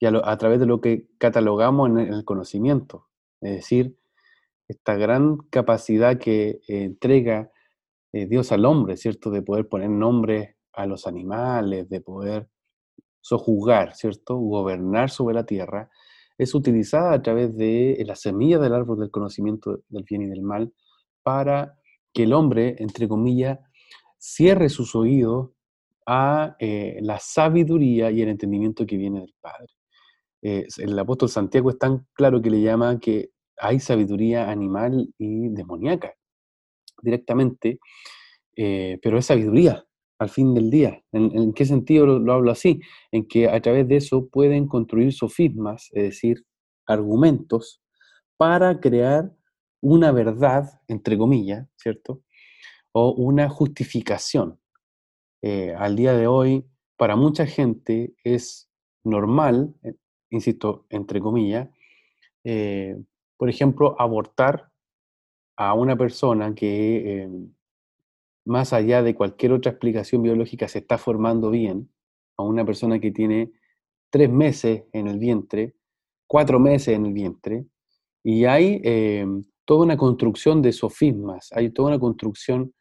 [0.01, 3.08] y a, través de lo que catalogamos en el conocimiento.
[3.41, 3.97] Es decir,
[4.69, 7.51] esta gran capacidad que entrega
[8.13, 9.31] eh, Dios al hombre, ¿cierto?
[9.31, 12.49] De poder poner nombre a los animales, de poder
[13.21, 14.37] sojuzgar, ¿cierto?
[14.37, 15.91] Gobernar sobre la tierra,
[16.39, 20.43] es utilizada a través de la semilla del árbol del conocimiento del bien y del
[20.43, 20.73] mal
[21.23, 21.77] para
[22.13, 23.59] que el hombre, entre comillas,
[24.19, 25.51] cierre sus oídos
[26.07, 29.78] a eh, la sabiduría y el entendimiento que viene del Padre.
[30.43, 35.49] Eh, el apóstol Santiago es tan claro que le llama que hay sabiduría animal y
[35.49, 36.15] demoníaca
[37.03, 37.79] directamente,
[38.57, 39.85] eh, pero es sabiduría
[40.19, 41.03] al fin del día.
[41.13, 42.81] ¿En, qué sentido lo, hablo así?
[43.13, 46.45] En que a través de eso pueden construir sofismas, es decir,
[46.87, 47.81] argumentos,
[48.37, 49.33] para crear
[49.81, 52.23] una verdad, entre comillas, ¿cierto?
[52.93, 54.59] O una justificación.
[55.43, 56.65] Eh, al día de hoy,
[56.97, 58.69] para mucha gente es
[59.05, 59.73] normal,
[60.31, 61.69] insisto, entre comillas,
[63.37, 64.71] por ejemplo, abortar
[65.57, 67.53] a una persona que, em,
[68.45, 71.91] más allá de cualquier otra explicación biológica, se está formando bien,
[72.37, 73.53] a una persona que tiene
[74.11, 75.75] tres meses en el vientre,
[76.27, 77.67] cuatro meses en el vientre,
[78.23, 82.73] y hay em, toda una construcción de sofismas, hay toda una construcción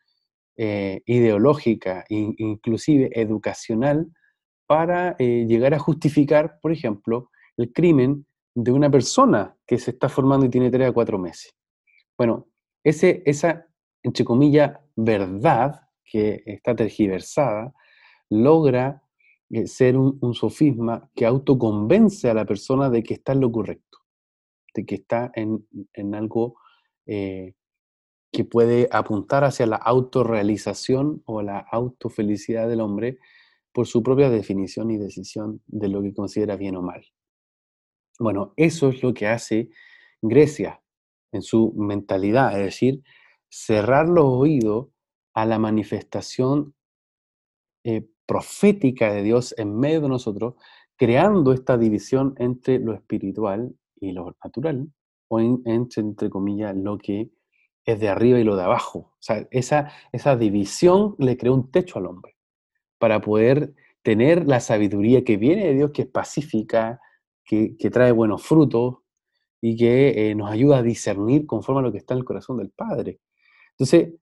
[0.56, 4.08] eh, ideológica, inclusive educacional,
[4.68, 10.10] para eh, llegar a justificar, por ejemplo, el crimen de una persona que se está
[10.10, 11.56] formando y tiene tres a cuatro meses.
[12.18, 12.48] Bueno,
[12.84, 13.68] ese, esa,
[14.02, 17.74] entre comillas, verdad que está tergiversada,
[18.30, 19.04] logra
[19.50, 24.00] eh, ser un, sofisma que autoconvence a la persona de que está en lo correcto,
[24.74, 25.66] de que está en,
[26.16, 26.56] algo
[27.06, 27.54] eh,
[28.32, 33.20] que puede apuntar hacia la autorrealización o la autofelicidad del hombre
[33.72, 37.06] por su propia definición y decisión de lo que considera bien o mal.
[38.20, 39.70] Bueno, eso es lo que hace
[40.22, 40.82] Grecia
[41.32, 43.04] en su mentalidad, es decir,
[43.50, 44.88] cerrar los oídos
[45.34, 46.74] a la manifestación
[47.84, 50.56] eh, profética de Dios en medio de nosotros,
[50.98, 54.92] creando esta división entre lo espiritual y lo natural,
[55.30, 57.30] o entre, entre comillas, lo que
[57.86, 59.00] es de arriba y lo de abajo.
[59.14, 62.36] O sea, esa, esa división le creó un techo al hombre
[62.98, 67.00] para poder tener la sabiduría que viene de Dios, que es pacífica,
[67.48, 68.98] que, trae buenos frutos
[69.62, 72.58] y que eh, nos ayuda a discernir conforme a lo que está en el corazón
[72.58, 73.20] del Padre.
[73.72, 74.14] Entonces,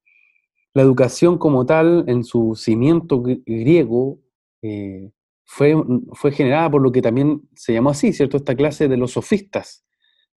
[0.73, 4.19] la educación como tal, en su cimiento griego,
[4.61, 5.11] eh,
[5.43, 5.75] fue,
[6.13, 8.37] fue generada por lo que también se llamó así, ¿cierto?
[8.37, 9.85] Esta clase de los sofistas,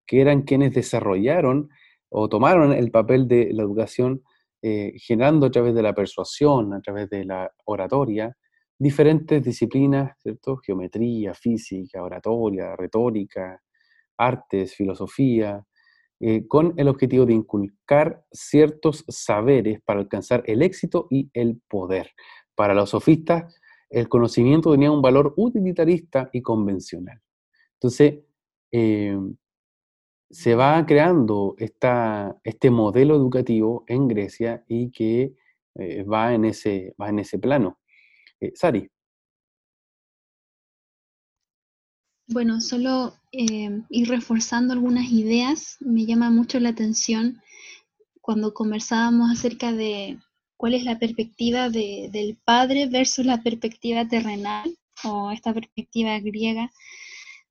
[0.05, 1.69] que eran quienes desarrollaron
[2.09, 4.23] o tomaron el papel de la educación
[4.61, 8.35] eh, generando a través de la persuasión, a través de la oratoria,
[8.79, 10.57] diferentes disciplinas, ¿cierto?
[10.57, 13.61] Geometría, física, oratoria, retórica,
[14.17, 15.63] artes, filosofía,
[16.21, 22.11] eh, con el objetivo de inculcar ciertos saberes para alcanzar el éxito y el poder.
[22.55, 23.59] Para los sofistas,
[23.89, 27.21] el conocimiento tenía un valor utilitarista y convencional.
[27.75, 28.19] Entonces,
[28.71, 29.17] eh,
[30.29, 35.33] se va creando esta, este modelo educativo en Grecia y que
[35.75, 37.79] eh, va, en ese, va en ese plano.
[38.41, 38.89] Eh, Sari.
[42.27, 45.77] Bueno, solo eh, ir reforzando algunas ideas.
[45.79, 47.41] Me llama mucho la atención
[48.21, 50.19] cuando conversábamos acerca de
[50.55, 56.69] cuál es la perspectiva del Padre versus la perspectiva terrenal o esta perspectiva griega.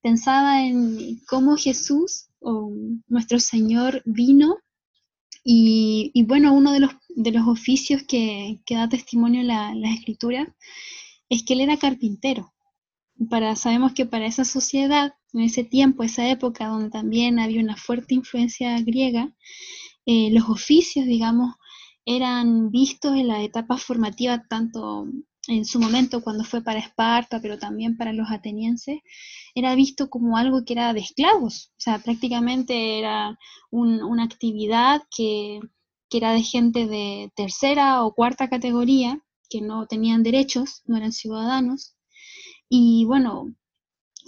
[0.01, 2.71] Pensaba en cómo Jesús o
[3.07, 4.59] nuestro Señor vino
[5.43, 10.55] y, bueno, uno de los, de los oficios que, que da testimonio la, la escritura
[11.29, 12.53] es que él era carpintero.
[13.29, 17.75] Para, sabemos que para esa sociedad, en ese tiempo, esa época donde también había una
[17.75, 19.33] fuerte influencia griega,
[20.05, 21.55] eh, los oficios, digamos,
[22.05, 25.05] eran vistos en la etapa formativa tanto
[25.47, 28.99] en su momento cuando fue para Esparta, pero también para los atenienses,
[29.55, 33.37] era visto como algo que era de esclavos, o sea, prácticamente era
[33.71, 35.59] una actividad que,
[36.09, 41.11] que era de gente de tercera o cuarta categoría, que no tenían derechos, no eran
[41.11, 41.95] ciudadanos.
[42.69, 43.53] Y bueno,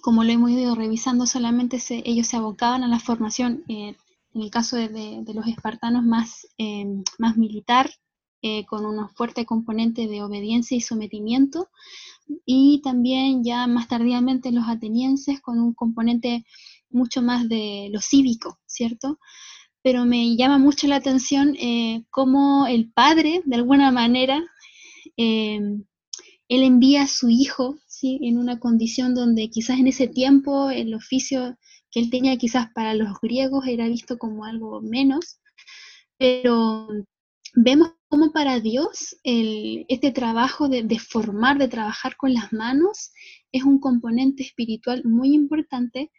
[0.02, 3.96] como lo hemos ido revisando, solamente ellos se abocaban a la formación, eh,
[4.34, 6.86] en el caso de, los espartanos, más, eh,
[7.20, 7.90] más militar,
[8.42, 11.70] eh, con un fuerte componente de obediencia y sometimiento,
[12.46, 16.46] y también ya más tardíamente los atenienses con un componente
[16.90, 19.20] mucho más de lo cívico, ¿cierto?
[19.84, 21.56] Pero me llama mucho la atención
[22.10, 24.44] cómo el padre, de alguna manera,
[25.18, 25.86] él
[26.48, 31.58] envía a su hijo en una condición donde quizás en ese tiempo el oficio
[31.92, 35.40] que él tenía quizás para los griegos era visto como algo menos,
[36.18, 36.88] pero
[37.54, 43.12] vemos cómo para Dios este trabajo de, formar, de trabajar con las manos,
[43.52, 46.12] es un componente espiritual muy importante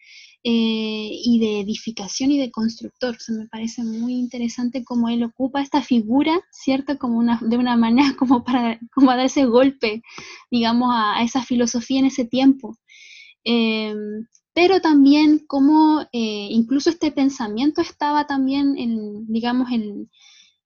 [0.43, 3.17] eh, y de edificación y de constructor.
[3.17, 6.99] O me parece muy interesante cómo él ocupa esta figura, ¿cierto?
[6.99, 10.03] Como una, de una manera como para como dar ese golpe,
[10.51, 12.79] digamos, a, esa filosofía en ese tiempo.
[13.45, 13.95] Eh,
[14.55, 20.11] pero también como eh, incluso este pensamiento estaba también en, digamos, en,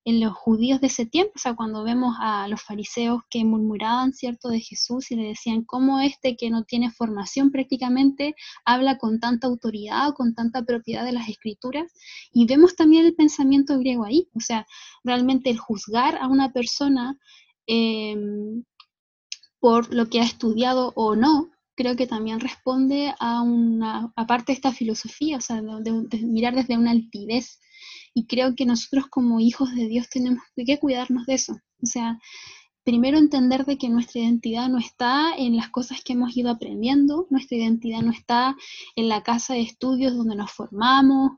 [0.06, 4.12] en los judíos de ese tiempo, o sea, cuando vemos a los fariseos que murmuraban,
[4.12, 9.18] ¿cierto?, de Jesús y le decían, ¿cómo este que no tiene formación prácticamente habla con
[9.18, 11.92] tanta autoridad o con tanta propiedad de las escrituras?
[12.32, 14.64] Y vemos también el pensamiento griego ahí, o sea,
[15.02, 17.18] realmente el juzgar a una persona
[17.66, 18.62] em,
[19.58, 24.54] por lo que ha estudiado o no, creo que también responde a una, aparte de
[24.54, 27.58] esta filosofía, o sea, de mirar desde una altivez
[28.16, 31.52] y creo que nosotros como hijos de Dios tenemos que cuidarnos de eso.
[31.82, 32.18] O sea,
[32.82, 37.26] primero entender de que nuestra identidad no está en las cosas que hemos ido aprendiendo,
[37.28, 38.56] nuestra identidad no está
[38.96, 41.32] en la casa de estudios donde nos formamos,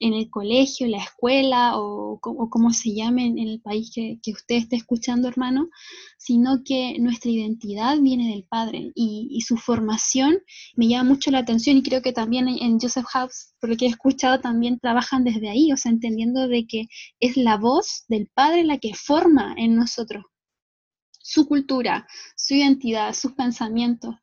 [0.00, 4.76] en el colegio, la escuela o, como se llame en, el país que, usted esté
[4.76, 5.68] escuchando, hermano,
[6.18, 10.38] sino que nuestra identidad viene del Padre y, su formación
[10.76, 13.86] me llama mucho la atención y creo que también en, Joseph House, por lo que
[13.86, 16.86] he escuchado, también trabajan desde ahí, o sea, entendiendo de que
[17.20, 20.24] es la voz del Padre la que forma en nosotros
[21.22, 24.16] su cultura, su identidad, sus pensamientos,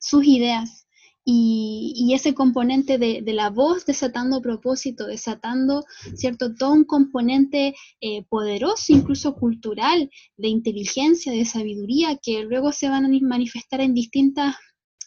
[0.00, 0.83] sus ideas.
[1.26, 6.54] Y, ese componente de, la voz desatando propósito, desatando, ¿cierto?
[6.54, 13.06] Todo un componente eh, poderoso, incluso cultural, de inteligencia, de sabiduría, que luego se van
[13.06, 14.54] a manifestar en distintas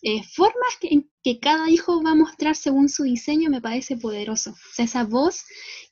[0.02, 4.52] eh, formas que, que cada hijo va a mostrar según su diseño me parece poderoso.
[4.52, 5.44] O sea, esa voz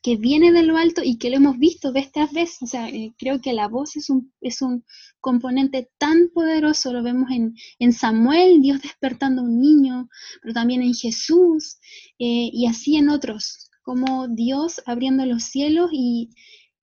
[0.02, 2.58] que viene de lo alto y que lo hemos visto vez tras vez.
[2.62, 4.86] O sea, eh, creo que la voz es un, es un
[5.20, 6.94] componente tan poderoso.
[6.94, 10.10] Lo vemos en, en Samuel, Dios despertando a un niño,
[10.42, 11.78] pero también en Jesús
[12.20, 16.30] eh, y así en otros, como Dios abriendo los cielos y,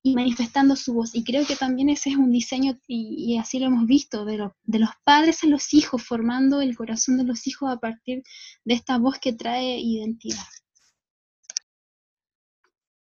[0.05, 1.15] y manifestando su voz.
[1.15, 4.79] Y creo que también ese es un diseño, y, así lo hemos visto, de, de,
[4.79, 8.21] los padres a los hijos, formando el corazón de los hijos a partir
[8.65, 10.43] de esta voz que trae identidad.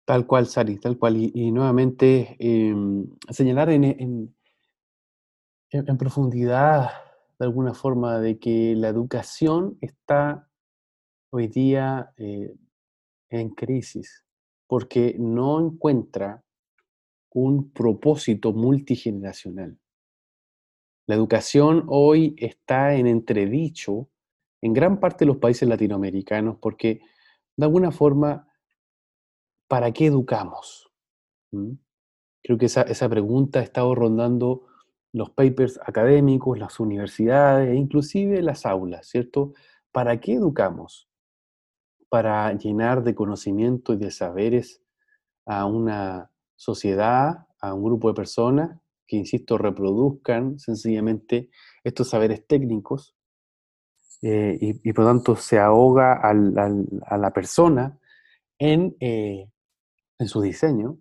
[0.05, 1.17] Tal cual, Sari, tal cual.
[1.17, 4.35] Y, nuevamente em, señalar en, en,
[5.69, 6.89] en, profundidad,
[7.37, 10.49] de alguna forma, de que la educación está
[11.29, 12.55] hoy día eh,
[13.29, 14.25] en crisis,
[14.65, 16.43] porque no encuentra
[17.39, 19.77] un propósito multigeneracional.
[21.05, 24.09] La educación hoy está en entredicho
[24.59, 26.99] en gran parte de los países latinoamericanos porque,
[27.55, 28.47] de alguna forma,
[29.67, 30.91] ¿para qué educamos?
[31.51, 31.73] ¿Mm?
[32.41, 34.65] Creo que esa, pregunta ha estado rondando
[35.13, 39.53] los papers académicos, las universidades e inclusive las aulas, ¿cierto?
[39.91, 41.07] ¿Para qué educamos?
[42.09, 44.81] Para llenar de conocimiento y de saberes
[45.45, 48.77] a una sociedad, a un grupo de personas
[49.07, 51.49] que, insisto, reproduzcan sencillamente
[51.83, 53.15] estos saberes técnicos
[54.21, 57.99] eh, y, por lo tanto se ahoga a la persona
[58.57, 59.49] en, eh,
[60.17, 60.97] en, su diseño.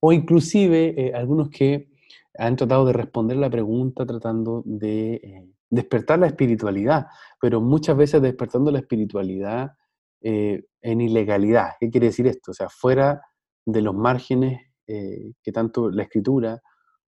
[0.00, 1.90] O inclusive eh, algunos que
[2.38, 7.06] han tratado de responder la pregunta tratando de despertar la espiritualidad,
[7.40, 9.72] pero muchas veces despertando la espiritualidad
[10.20, 11.74] en ilegalidad.
[11.78, 12.50] ¿Qué quiere decir esto?
[12.50, 13.22] O sea, fuera
[13.66, 16.62] de los márgenes eh, que tanto la Escritura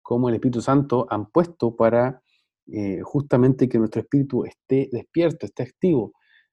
[0.02, 2.22] como el Espíritu Santo han puesto para
[2.66, 6.12] eh, justamente que nuestro espíritu esté despierto, esté activo.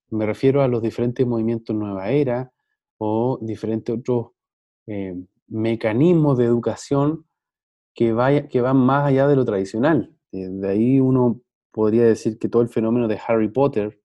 [0.10, 2.52] Me refiero a los diferentes movimientos Nueva Era
[2.98, 4.28] o diferentes otros
[4.88, 5.16] eh,
[5.48, 7.26] mecanismos de educación
[7.94, 10.16] que, que van más allá de lo tradicional.
[10.32, 11.42] de ahí uno
[11.72, 14.00] podría decir que todo el fenómeno de Harry Potter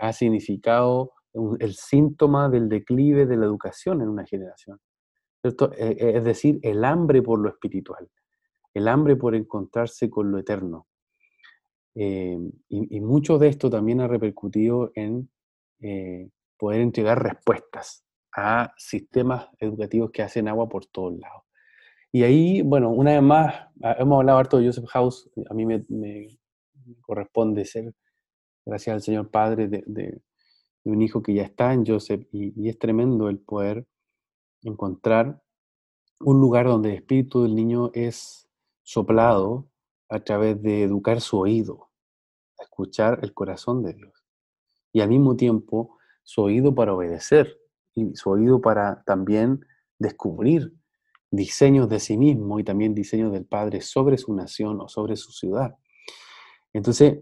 [0.00, 4.80] ha significado el síntoma del declive de la educación en una generación.
[5.42, 5.72] ¿cierto?
[5.74, 8.08] E, e, es decir, el hambre por lo espiritual,
[8.74, 10.86] el hambre por encontrarse con lo eterno.
[11.94, 15.28] Eh, y, mucho de esto también ha repercutido en
[15.80, 21.42] eh, poder entregar respuestas a sistemas educativos que hacen agua por todos lados.
[22.10, 25.66] Y ahí, bueno, una vez más, ah, hemos hablado harto de Joseph House, a mí
[25.66, 25.84] me,
[27.02, 27.94] corresponde ser,
[28.64, 30.20] gracias al Señor Padre, de,
[30.84, 33.86] un hijo que ya está en Joseph, y, es tremendo el poder
[34.62, 35.42] encontrar
[36.20, 38.48] un lugar donde el espíritu del niño es
[38.82, 39.68] soplado
[40.08, 41.90] a través de educar su oído,
[42.58, 44.24] escuchar el corazón de Dios.
[44.92, 47.58] Y al mismo tiempo su oído para obedecer
[47.94, 49.64] y su oído para también
[49.98, 50.74] descubrir
[51.30, 55.32] diseños de sí mismo y también diseños del Padre sobre su nación o sobre su
[55.32, 55.76] ciudad.
[56.72, 57.20] Entonces,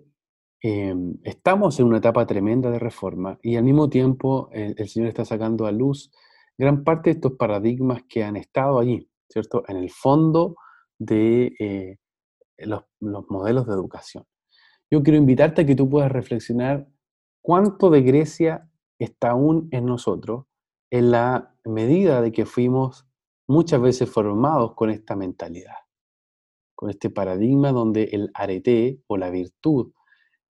[0.63, 5.25] em, estamos en una etapa tremenda de reforma y al mismo tiempo el, Señor está
[5.25, 6.11] sacando a luz
[6.59, 9.63] gran parte de estos paradigmas que han estado allí, ¿cierto?
[9.69, 10.57] En el fondo
[10.99, 11.99] de eh,
[12.59, 14.25] los, los modelos de educación.
[14.91, 16.87] Yo quiero invitarte a que tú puedas reflexionar
[17.43, 20.47] cuánto de Grecia está aún en nosotros
[20.91, 23.07] en la medida de que fuimos
[23.49, 25.77] muchas veces formados con esta mentalidad,
[26.75, 29.93] con este paradigma donde el arete o la virtud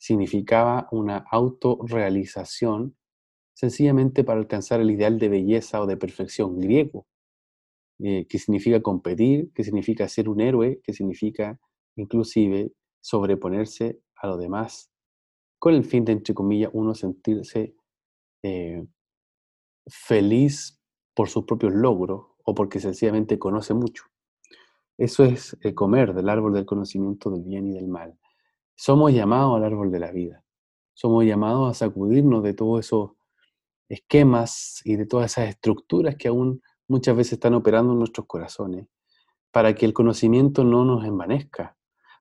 [0.00, 2.96] significaba una autorrealización
[3.52, 7.06] sencillamente para alcanzar el ideal de belleza o de perfección griego,
[7.98, 11.60] eh, que significa competir, que significa ser un héroe, que significa
[11.96, 12.72] inclusive
[13.02, 14.90] sobreponerse a lo demás,
[15.58, 17.74] con el fin de, entre comillas, uno sentirse
[18.42, 18.82] eh,
[19.86, 20.80] feliz
[21.14, 24.04] por sus propios logros o porque sencillamente conoce mucho.
[24.96, 28.18] Eso es el comer del árbol del conocimiento del bien y del mal.
[28.82, 30.42] Somos llamados al árbol de la vida.
[30.94, 33.10] Somos llamados a sacudirnos de todos esos
[33.90, 38.86] esquemas y de todas esas estructuras que aún muchas veces están operando en nuestros corazones,
[39.50, 41.76] para que el conocimiento no nos envanezca,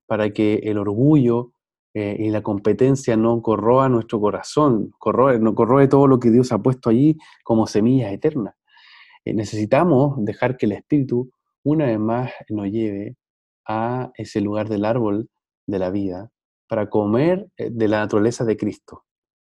[0.05, 1.53] para que el orgullo
[1.93, 4.91] eh, y la competencia no corroa nuestro corazón,
[5.39, 8.55] no corroe todo lo que Dios ha puesto allí como semillas eternas.
[9.23, 11.31] Eh, necesitamos dejar que el Espíritu
[11.63, 13.15] una vez más nos lleve
[13.65, 15.29] a ese lugar del árbol
[15.65, 16.29] de la vida
[16.69, 19.03] para comer eh, de la naturaleza de Cristo,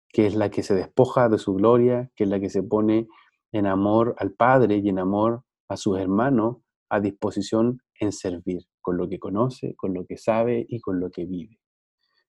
[0.08, 3.08] que es la que se despoja de su gloria, que es la que se pone
[3.52, 6.58] en amor al Padre y en amor a sus hermanos
[6.90, 11.10] a disposición en servir, con lo que conoce, con lo que sabe y con lo
[11.10, 11.60] que vive.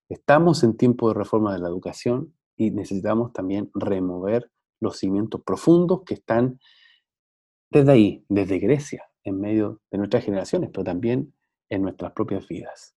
[0.09, 4.51] Estamos en tiempo de reforma de la educación y necesitamos también remover
[4.81, 6.59] los cimientos profundos que están
[7.71, 11.35] desde ahí, desde Grecia, en medio de nuestras generaciones, pero también
[11.69, 12.97] en nuestras propias vidas.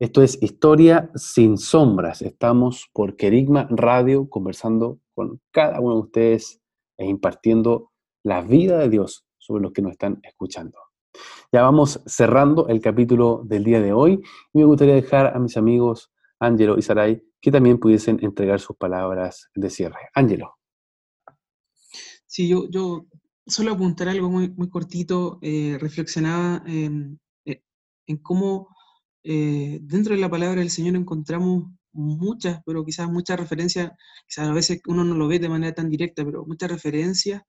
[0.00, 2.22] Esto es Historia sin sombras.
[2.22, 6.62] Estamos por Querigma Radio conversando con cada uno de ustedes
[6.96, 7.92] e impartiendo
[8.24, 10.78] la vida de Dios sobre los que nos están escuchando.
[11.52, 14.22] Ya vamos cerrando el capítulo del día de hoy
[14.54, 18.78] y me gustaría dejar a mis amigos Ángelo y Saray que también pudiesen entregar sus
[18.78, 20.08] palabras de cierre.
[20.14, 20.54] Ángelo.
[22.24, 23.04] Sí, yo, yo
[23.46, 26.88] solo apuntar algo muy, muy cortito, eh, reflexionaba eh,
[28.06, 28.68] en cómo
[29.24, 33.92] eh, dentro de la palabra del Señor encontramos muchas, pero quizás muchas referencias,
[34.26, 37.42] quizás a veces uno no lo ve de manera tan directa, pero muchas referencias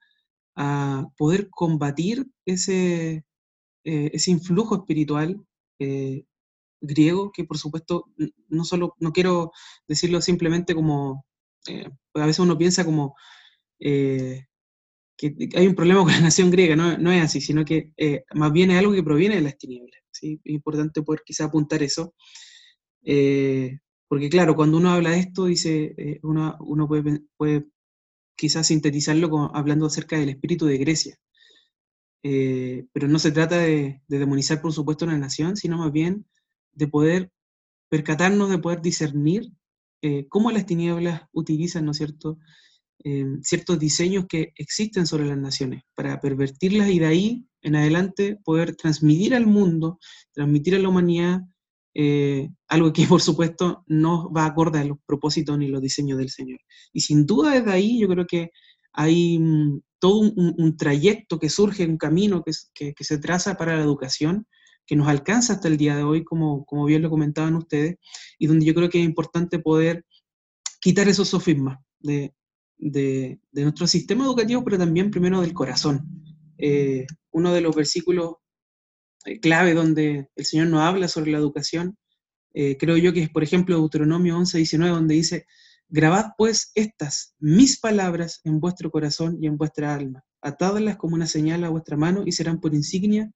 [0.55, 3.25] a poder combatir ese,
[3.85, 5.39] eh, ese influjo espiritual
[5.79, 6.25] eh,
[6.81, 8.05] griego, que por supuesto
[8.49, 9.51] no solo, no quiero
[9.87, 11.25] decirlo simplemente como,
[12.15, 13.15] a veces uno piensa como
[13.79, 14.47] que
[15.55, 17.93] hay un problema con la nación griega, no, no es así, sino que
[18.33, 20.01] más bien es algo que proviene de las tinieblas.
[20.21, 20.39] ¿Sí?
[20.43, 22.13] Es importante poder quizá apuntar eso.
[24.07, 27.65] porque claro, cuando uno habla de esto, dice, uno, uno puede, puede
[28.35, 31.17] quizás sintetizarlo hablando acerca del espíritu de Grecia.
[32.23, 36.25] Eh, pero no se trata de, demonizar, por supuesto, una nación, sino más bien
[36.73, 37.31] de poder
[37.89, 39.51] percatarnos, de poder discernir
[40.01, 42.37] eh, cómo las tinieblas utilizan, ¿no es cierto?,
[43.03, 48.37] eh, ciertos diseños que existen sobre las naciones para pervertirlas y de ahí en adelante
[48.43, 49.99] poder transmitir al mundo,
[50.33, 51.41] transmitir a la humanidad
[52.67, 56.59] algo que por supuesto no va acorde a los propósitos ni los diseños del Señor.
[56.93, 58.51] Y sin duda desde ahí yo creo que
[58.93, 62.53] hay mm, todo un, trayecto que surge, un camino que,
[63.03, 64.47] se traza para la educación,
[64.85, 67.97] que nos alcanza hasta el día de hoy, como, como bien lo comentaban ustedes,
[68.39, 70.05] y donde yo creo que es importante poder
[70.79, 72.33] quitar esos sofismas de,
[72.77, 76.30] de, nuestro sistema educativo, pero también primero del corazón.
[76.61, 78.35] Eh, uno de los versículos
[79.25, 81.97] eh, clave donde el Señor nos habla sobre la educación,
[82.53, 85.45] eh, creo yo que es, por ejemplo, Deuteronomio 11, 19, donde dice,
[85.89, 91.27] Grabad pues estas, mis palabras, en vuestro corazón y en vuestra alma, atádlas como una
[91.27, 93.31] señal a vuestra mano y serán por insignia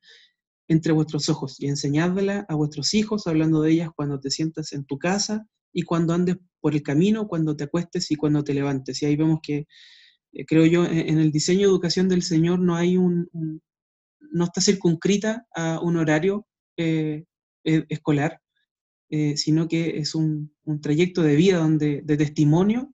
[0.67, 4.85] entre vuestros ojos, y enseñádlas a vuestros hijos, hablando de ellas cuando te sientas en
[4.85, 9.01] tu casa y cuando andes por el camino, cuando te acuestes y cuando te levantes.
[9.01, 9.67] Y ahí vemos que,
[10.47, 13.29] creo yo, en, el diseño de educación del Señor no hay un,
[14.19, 16.45] no está circunscrita a un horario
[16.77, 17.23] eh,
[17.63, 18.39] eh, escolar,
[19.09, 22.93] eh, sino que es un, trayecto de vida donde, de testimonio,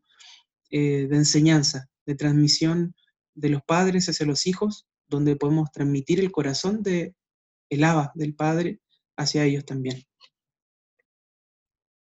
[0.70, 2.94] eh, de enseñanza, de transmisión
[3.34, 7.16] de los padres hacia los hijos, donde podemos transmitir el corazón de
[7.70, 8.80] el Aba del Padre
[9.18, 10.04] hacia ellos también.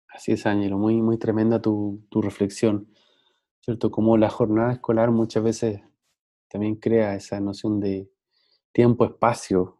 [0.09, 2.93] Así es, Ángelo, muy, muy tremenda tu, reflexión,
[3.71, 3.93] ¿cierto?
[3.93, 5.81] Como la jornada escolar muchas veces
[6.49, 8.11] también crea esa noción de
[8.73, 9.77] tiempo-espacio,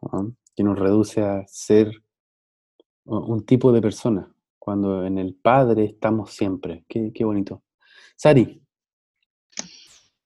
[0.55, 1.91] que nos reduce a ser
[3.03, 6.85] un tipo de persona, cuando en el Padre estamos siempre.
[6.87, 7.63] Qué, bonito.
[8.15, 8.61] Sari.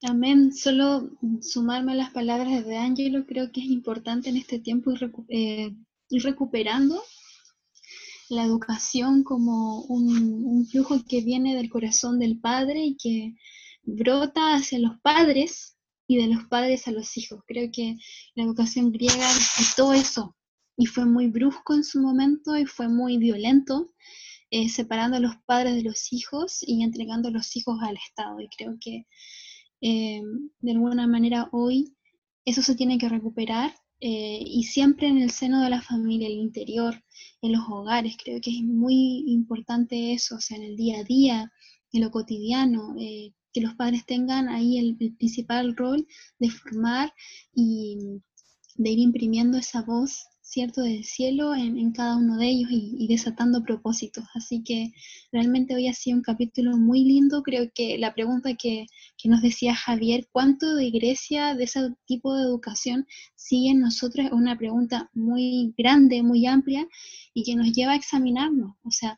[0.04, 0.54] Amén.
[0.54, 1.10] Solo
[1.42, 5.74] sumarme a las palabras de Ángelo, creo que es importante en este tiempo ir, eh,
[6.12, 7.02] recuperando
[8.30, 13.36] la educación como un, flujo que viene del corazón del Padre y que
[13.84, 17.44] brota hacia los padres y de los padres a los hijos.
[17.48, 17.98] Creo que
[18.36, 19.28] la educación griega
[19.76, 20.36] todo eso,
[20.78, 23.94] y fue muy brusco en su momento y fue muy violento,
[24.52, 28.40] eh, separando a los padres de los hijos y entregando a los hijos al Estado.
[28.42, 29.08] Y creo que
[29.82, 30.22] eh,
[30.60, 31.96] de alguna manera hoy
[32.44, 33.74] eso se tiene que recuperar
[34.08, 37.04] eh, y siempre en el seno de la familia, el interior,
[37.42, 38.16] en los hogares.
[38.24, 41.52] Creo que es muy importante eso, o sea, en el día a día,
[41.92, 46.06] en lo cotidiano, que los padres tengan ahí el, el, principal rol
[46.38, 47.14] de formar
[47.56, 47.98] y
[48.76, 53.62] de ir imprimiendo esa voz ¿cierto?, del cielo en, cada uno de ellos y, desatando
[53.62, 54.24] propósitos.
[54.34, 54.94] Así que
[55.30, 57.44] realmente hoy ha sido un capítulo muy lindo.
[57.44, 58.86] Creo que la pregunta que,
[59.26, 64.28] nos decía Javier, ¿cuánto de Grecia, de ese tipo de educación, sigue en nosotros?
[64.28, 66.88] Es una pregunta muy grande, muy amplia
[67.34, 68.78] y que nos lleva a examinarnos.
[68.86, 69.18] O sea,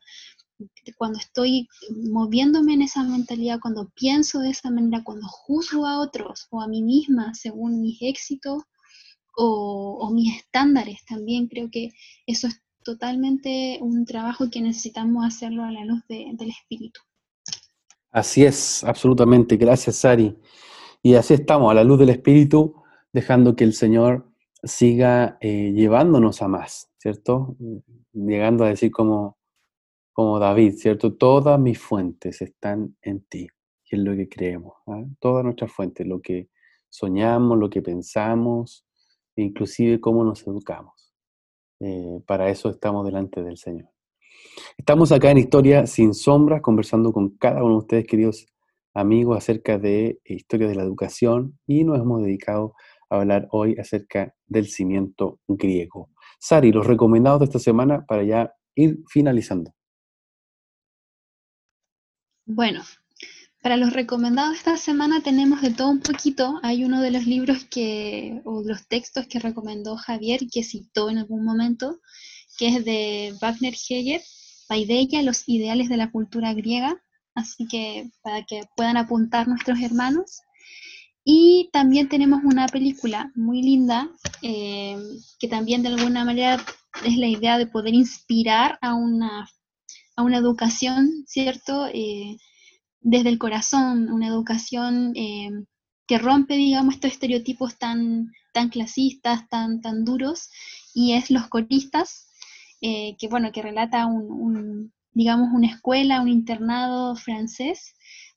[0.96, 1.68] cuando estoy
[2.10, 6.66] moviéndome en esa mentalidad, cuando pienso de esa manera, cuando juzgo a otros o a
[6.66, 8.64] mí misma según mis éxitos,
[9.38, 11.46] o, mis estándares también.
[11.46, 11.90] Creo que
[12.26, 17.00] eso es totalmente un trabajo que necesitamos hacerlo a la luz del espíritu.
[18.10, 19.56] Así es, absolutamente.
[19.56, 20.36] Gracias, Sari.
[21.02, 22.74] Y así estamos, a la luz del espíritu,
[23.12, 24.28] dejando que el Señor
[24.62, 27.56] siga eh, llevándonos a más, ¿cierto?
[28.12, 29.38] Llegando a decir como,
[30.12, 31.14] como David, ¿cierto?
[31.14, 33.46] Todas mis fuentes están en ti,
[33.84, 34.72] que es lo que creemos.
[34.88, 35.04] ¿ah?
[35.20, 36.48] Todas nuestras fuentes, lo que
[36.88, 38.87] soñamos, lo que pensamos,
[39.42, 41.14] inclusive cómo nos educamos.
[41.80, 43.88] Eh, para eso estamos delante del Señor.
[44.76, 48.46] Estamos acá en Historia sin sombras, conversando con cada uno de ustedes, queridos
[48.94, 52.74] amigos, acerca de historia de la educación y nos hemos dedicado
[53.10, 56.10] a hablar hoy acerca del cimiento griego.
[56.40, 59.72] Sari, los recomendados de esta semana para ya ir finalizando.
[62.46, 62.80] Bueno,
[63.62, 66.60] para los recomendados esta semana tenemos de todo un poquito.
[66.62, 71.18] Hay uno de los libros que, o los textos que recomendó Javier que citó en
[71.18, 72.00] algún momento,
[72.56, 74.22] que es de Wagner Heger,
[74.68, 77.02] Paideia, los ideales de la cultura griega.
[77.34, 80.40] Así que para que puedan apuntar nuestros hermanos.
[81.24, 84.08] Y también tenemos una película muy linda,
[84.42, 84.96] eh,
[85.38, 86.64] que también de alguna manera
[87.04, 89.48] es la idea de poder inspirar a una,
[90.16, 91.86] a una educación, ¿cierto?
[91.92, 92.38] Eh,
[93.10, 95.48] desde el corazón, una educación eh,
[96.06, 100.50] que rompe, digamos, estos estereotipos tan, tan clasistas, tan, tan duros,
[100.92, 102.28] y es Los Coristas,
[102.82, 107.94] eh, que, bueno, que relata un, digamos, una escuela, un internado francés,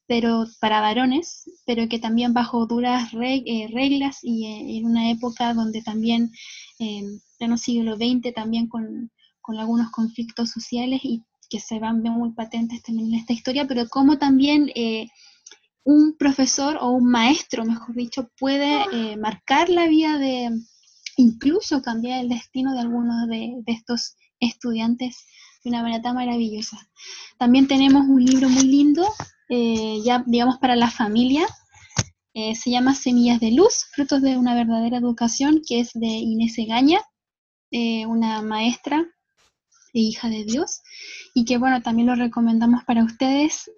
[0.08, 5.82] pero para varones, pero que también bajo duras eh, reglas y en una época donde
[5.82, 6.32] también,
[6.80, 9.12] en pleno siglo XX, también con,
[9.42, 13.88] con, algunos conflictos sociales y que se van muy patentes también en esta historia, pero
[13.90, 15.08] como también eh,
[15.84, 20.50] un profesor o un maestro, mejor dicho, puede marcar la vida de,
[21.18, 25.26] incluso cambiar el destino de algunos de, estos estudiantes
[25.64, 26.78] de una manera tan maravillosa.
[27.38, 29.06] También tenemos un libro muy lindo
[29.54, 31.46] eh, ya digamos para la familia.
[32.34, 36.58] Eh, se llama Semillas de Luz, frutos de una verdadera educación, que es de Inés
[36.58, 37.02] Egaña,
[37.72, 39.06] eh, una maestra
[39.94, 40.82] e hija de Dios,
[41.34, 43.72] y que bueno, también lo recomendamos para ustedes,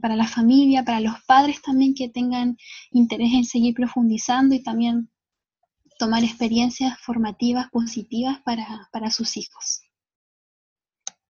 [0.00, 2.56] para la familia, para los padres también que tengan
[2.90, 5.10] interés en seguir profundizando y también
[5.98, 9.82] tomar experiencias formativas positivas para, para sus hijos.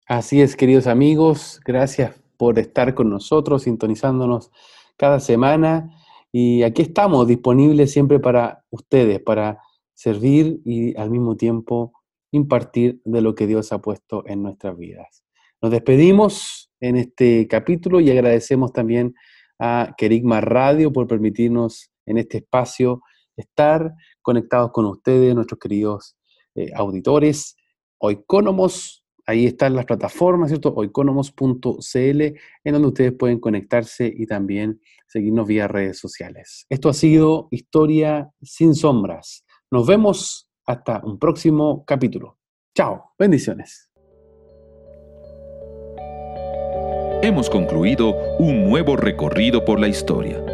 [0.07, 4.51] Así es, queridos amigos, gracias por estar con nosotros, sintonizándonos
[4.97, 5.91] cada semana.
[6.32, 9.61] Y aquí estamos disponibles siempre para ustedes, para
[9.95, 11.93] servir y al mismo tiempo
[12.35, 15.24] impartir de lo que Dios ha puesto en nuestras vidas.
[15.62, 19.14] Nos despedimos en este capítulo y agradecemos también
[19.59, 23.01] a Kerigma Radio por permitirnos en este espacio
[23.37, 26.16] estar conectados con ustedes, nuestros queridos
[26.55, 27.57] eh, auditores,
[27.99, 30.74] oicónomos Ahí están las plataformas, ¿cierto?
[30.74, 31.61] Oiconomos.cl,
[31.95, 36.66] en donde ustedes pueden conectarse y también seguirnos vía redes sociales.
[36.68, 39.45] Esto ha sido Historia sin sombras.
[39.70, 42.38] Nos vemos hasta un próximo capítulo.
[42.74, 43.90] Chao, bendiciones.
[47.22, 50.44] Hemos concluido un nuevo recorrido por la historia.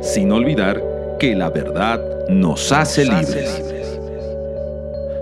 [0.00, 0.80] Sin olvidar
[1.18, 3.60] que la verdad nos hace libres.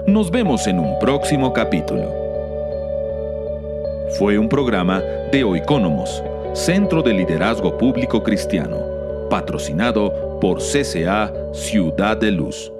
[0.06, 2.12] Nos vemos en un próximo capítulo.
[4.18, 5.00] Fue un programa
[5.30, 8.76] de Oicónomos, Centro de Liderazgo Público Cristiano,
[9.30, 12.70] patrocinado por CCA Ciudad de Luz.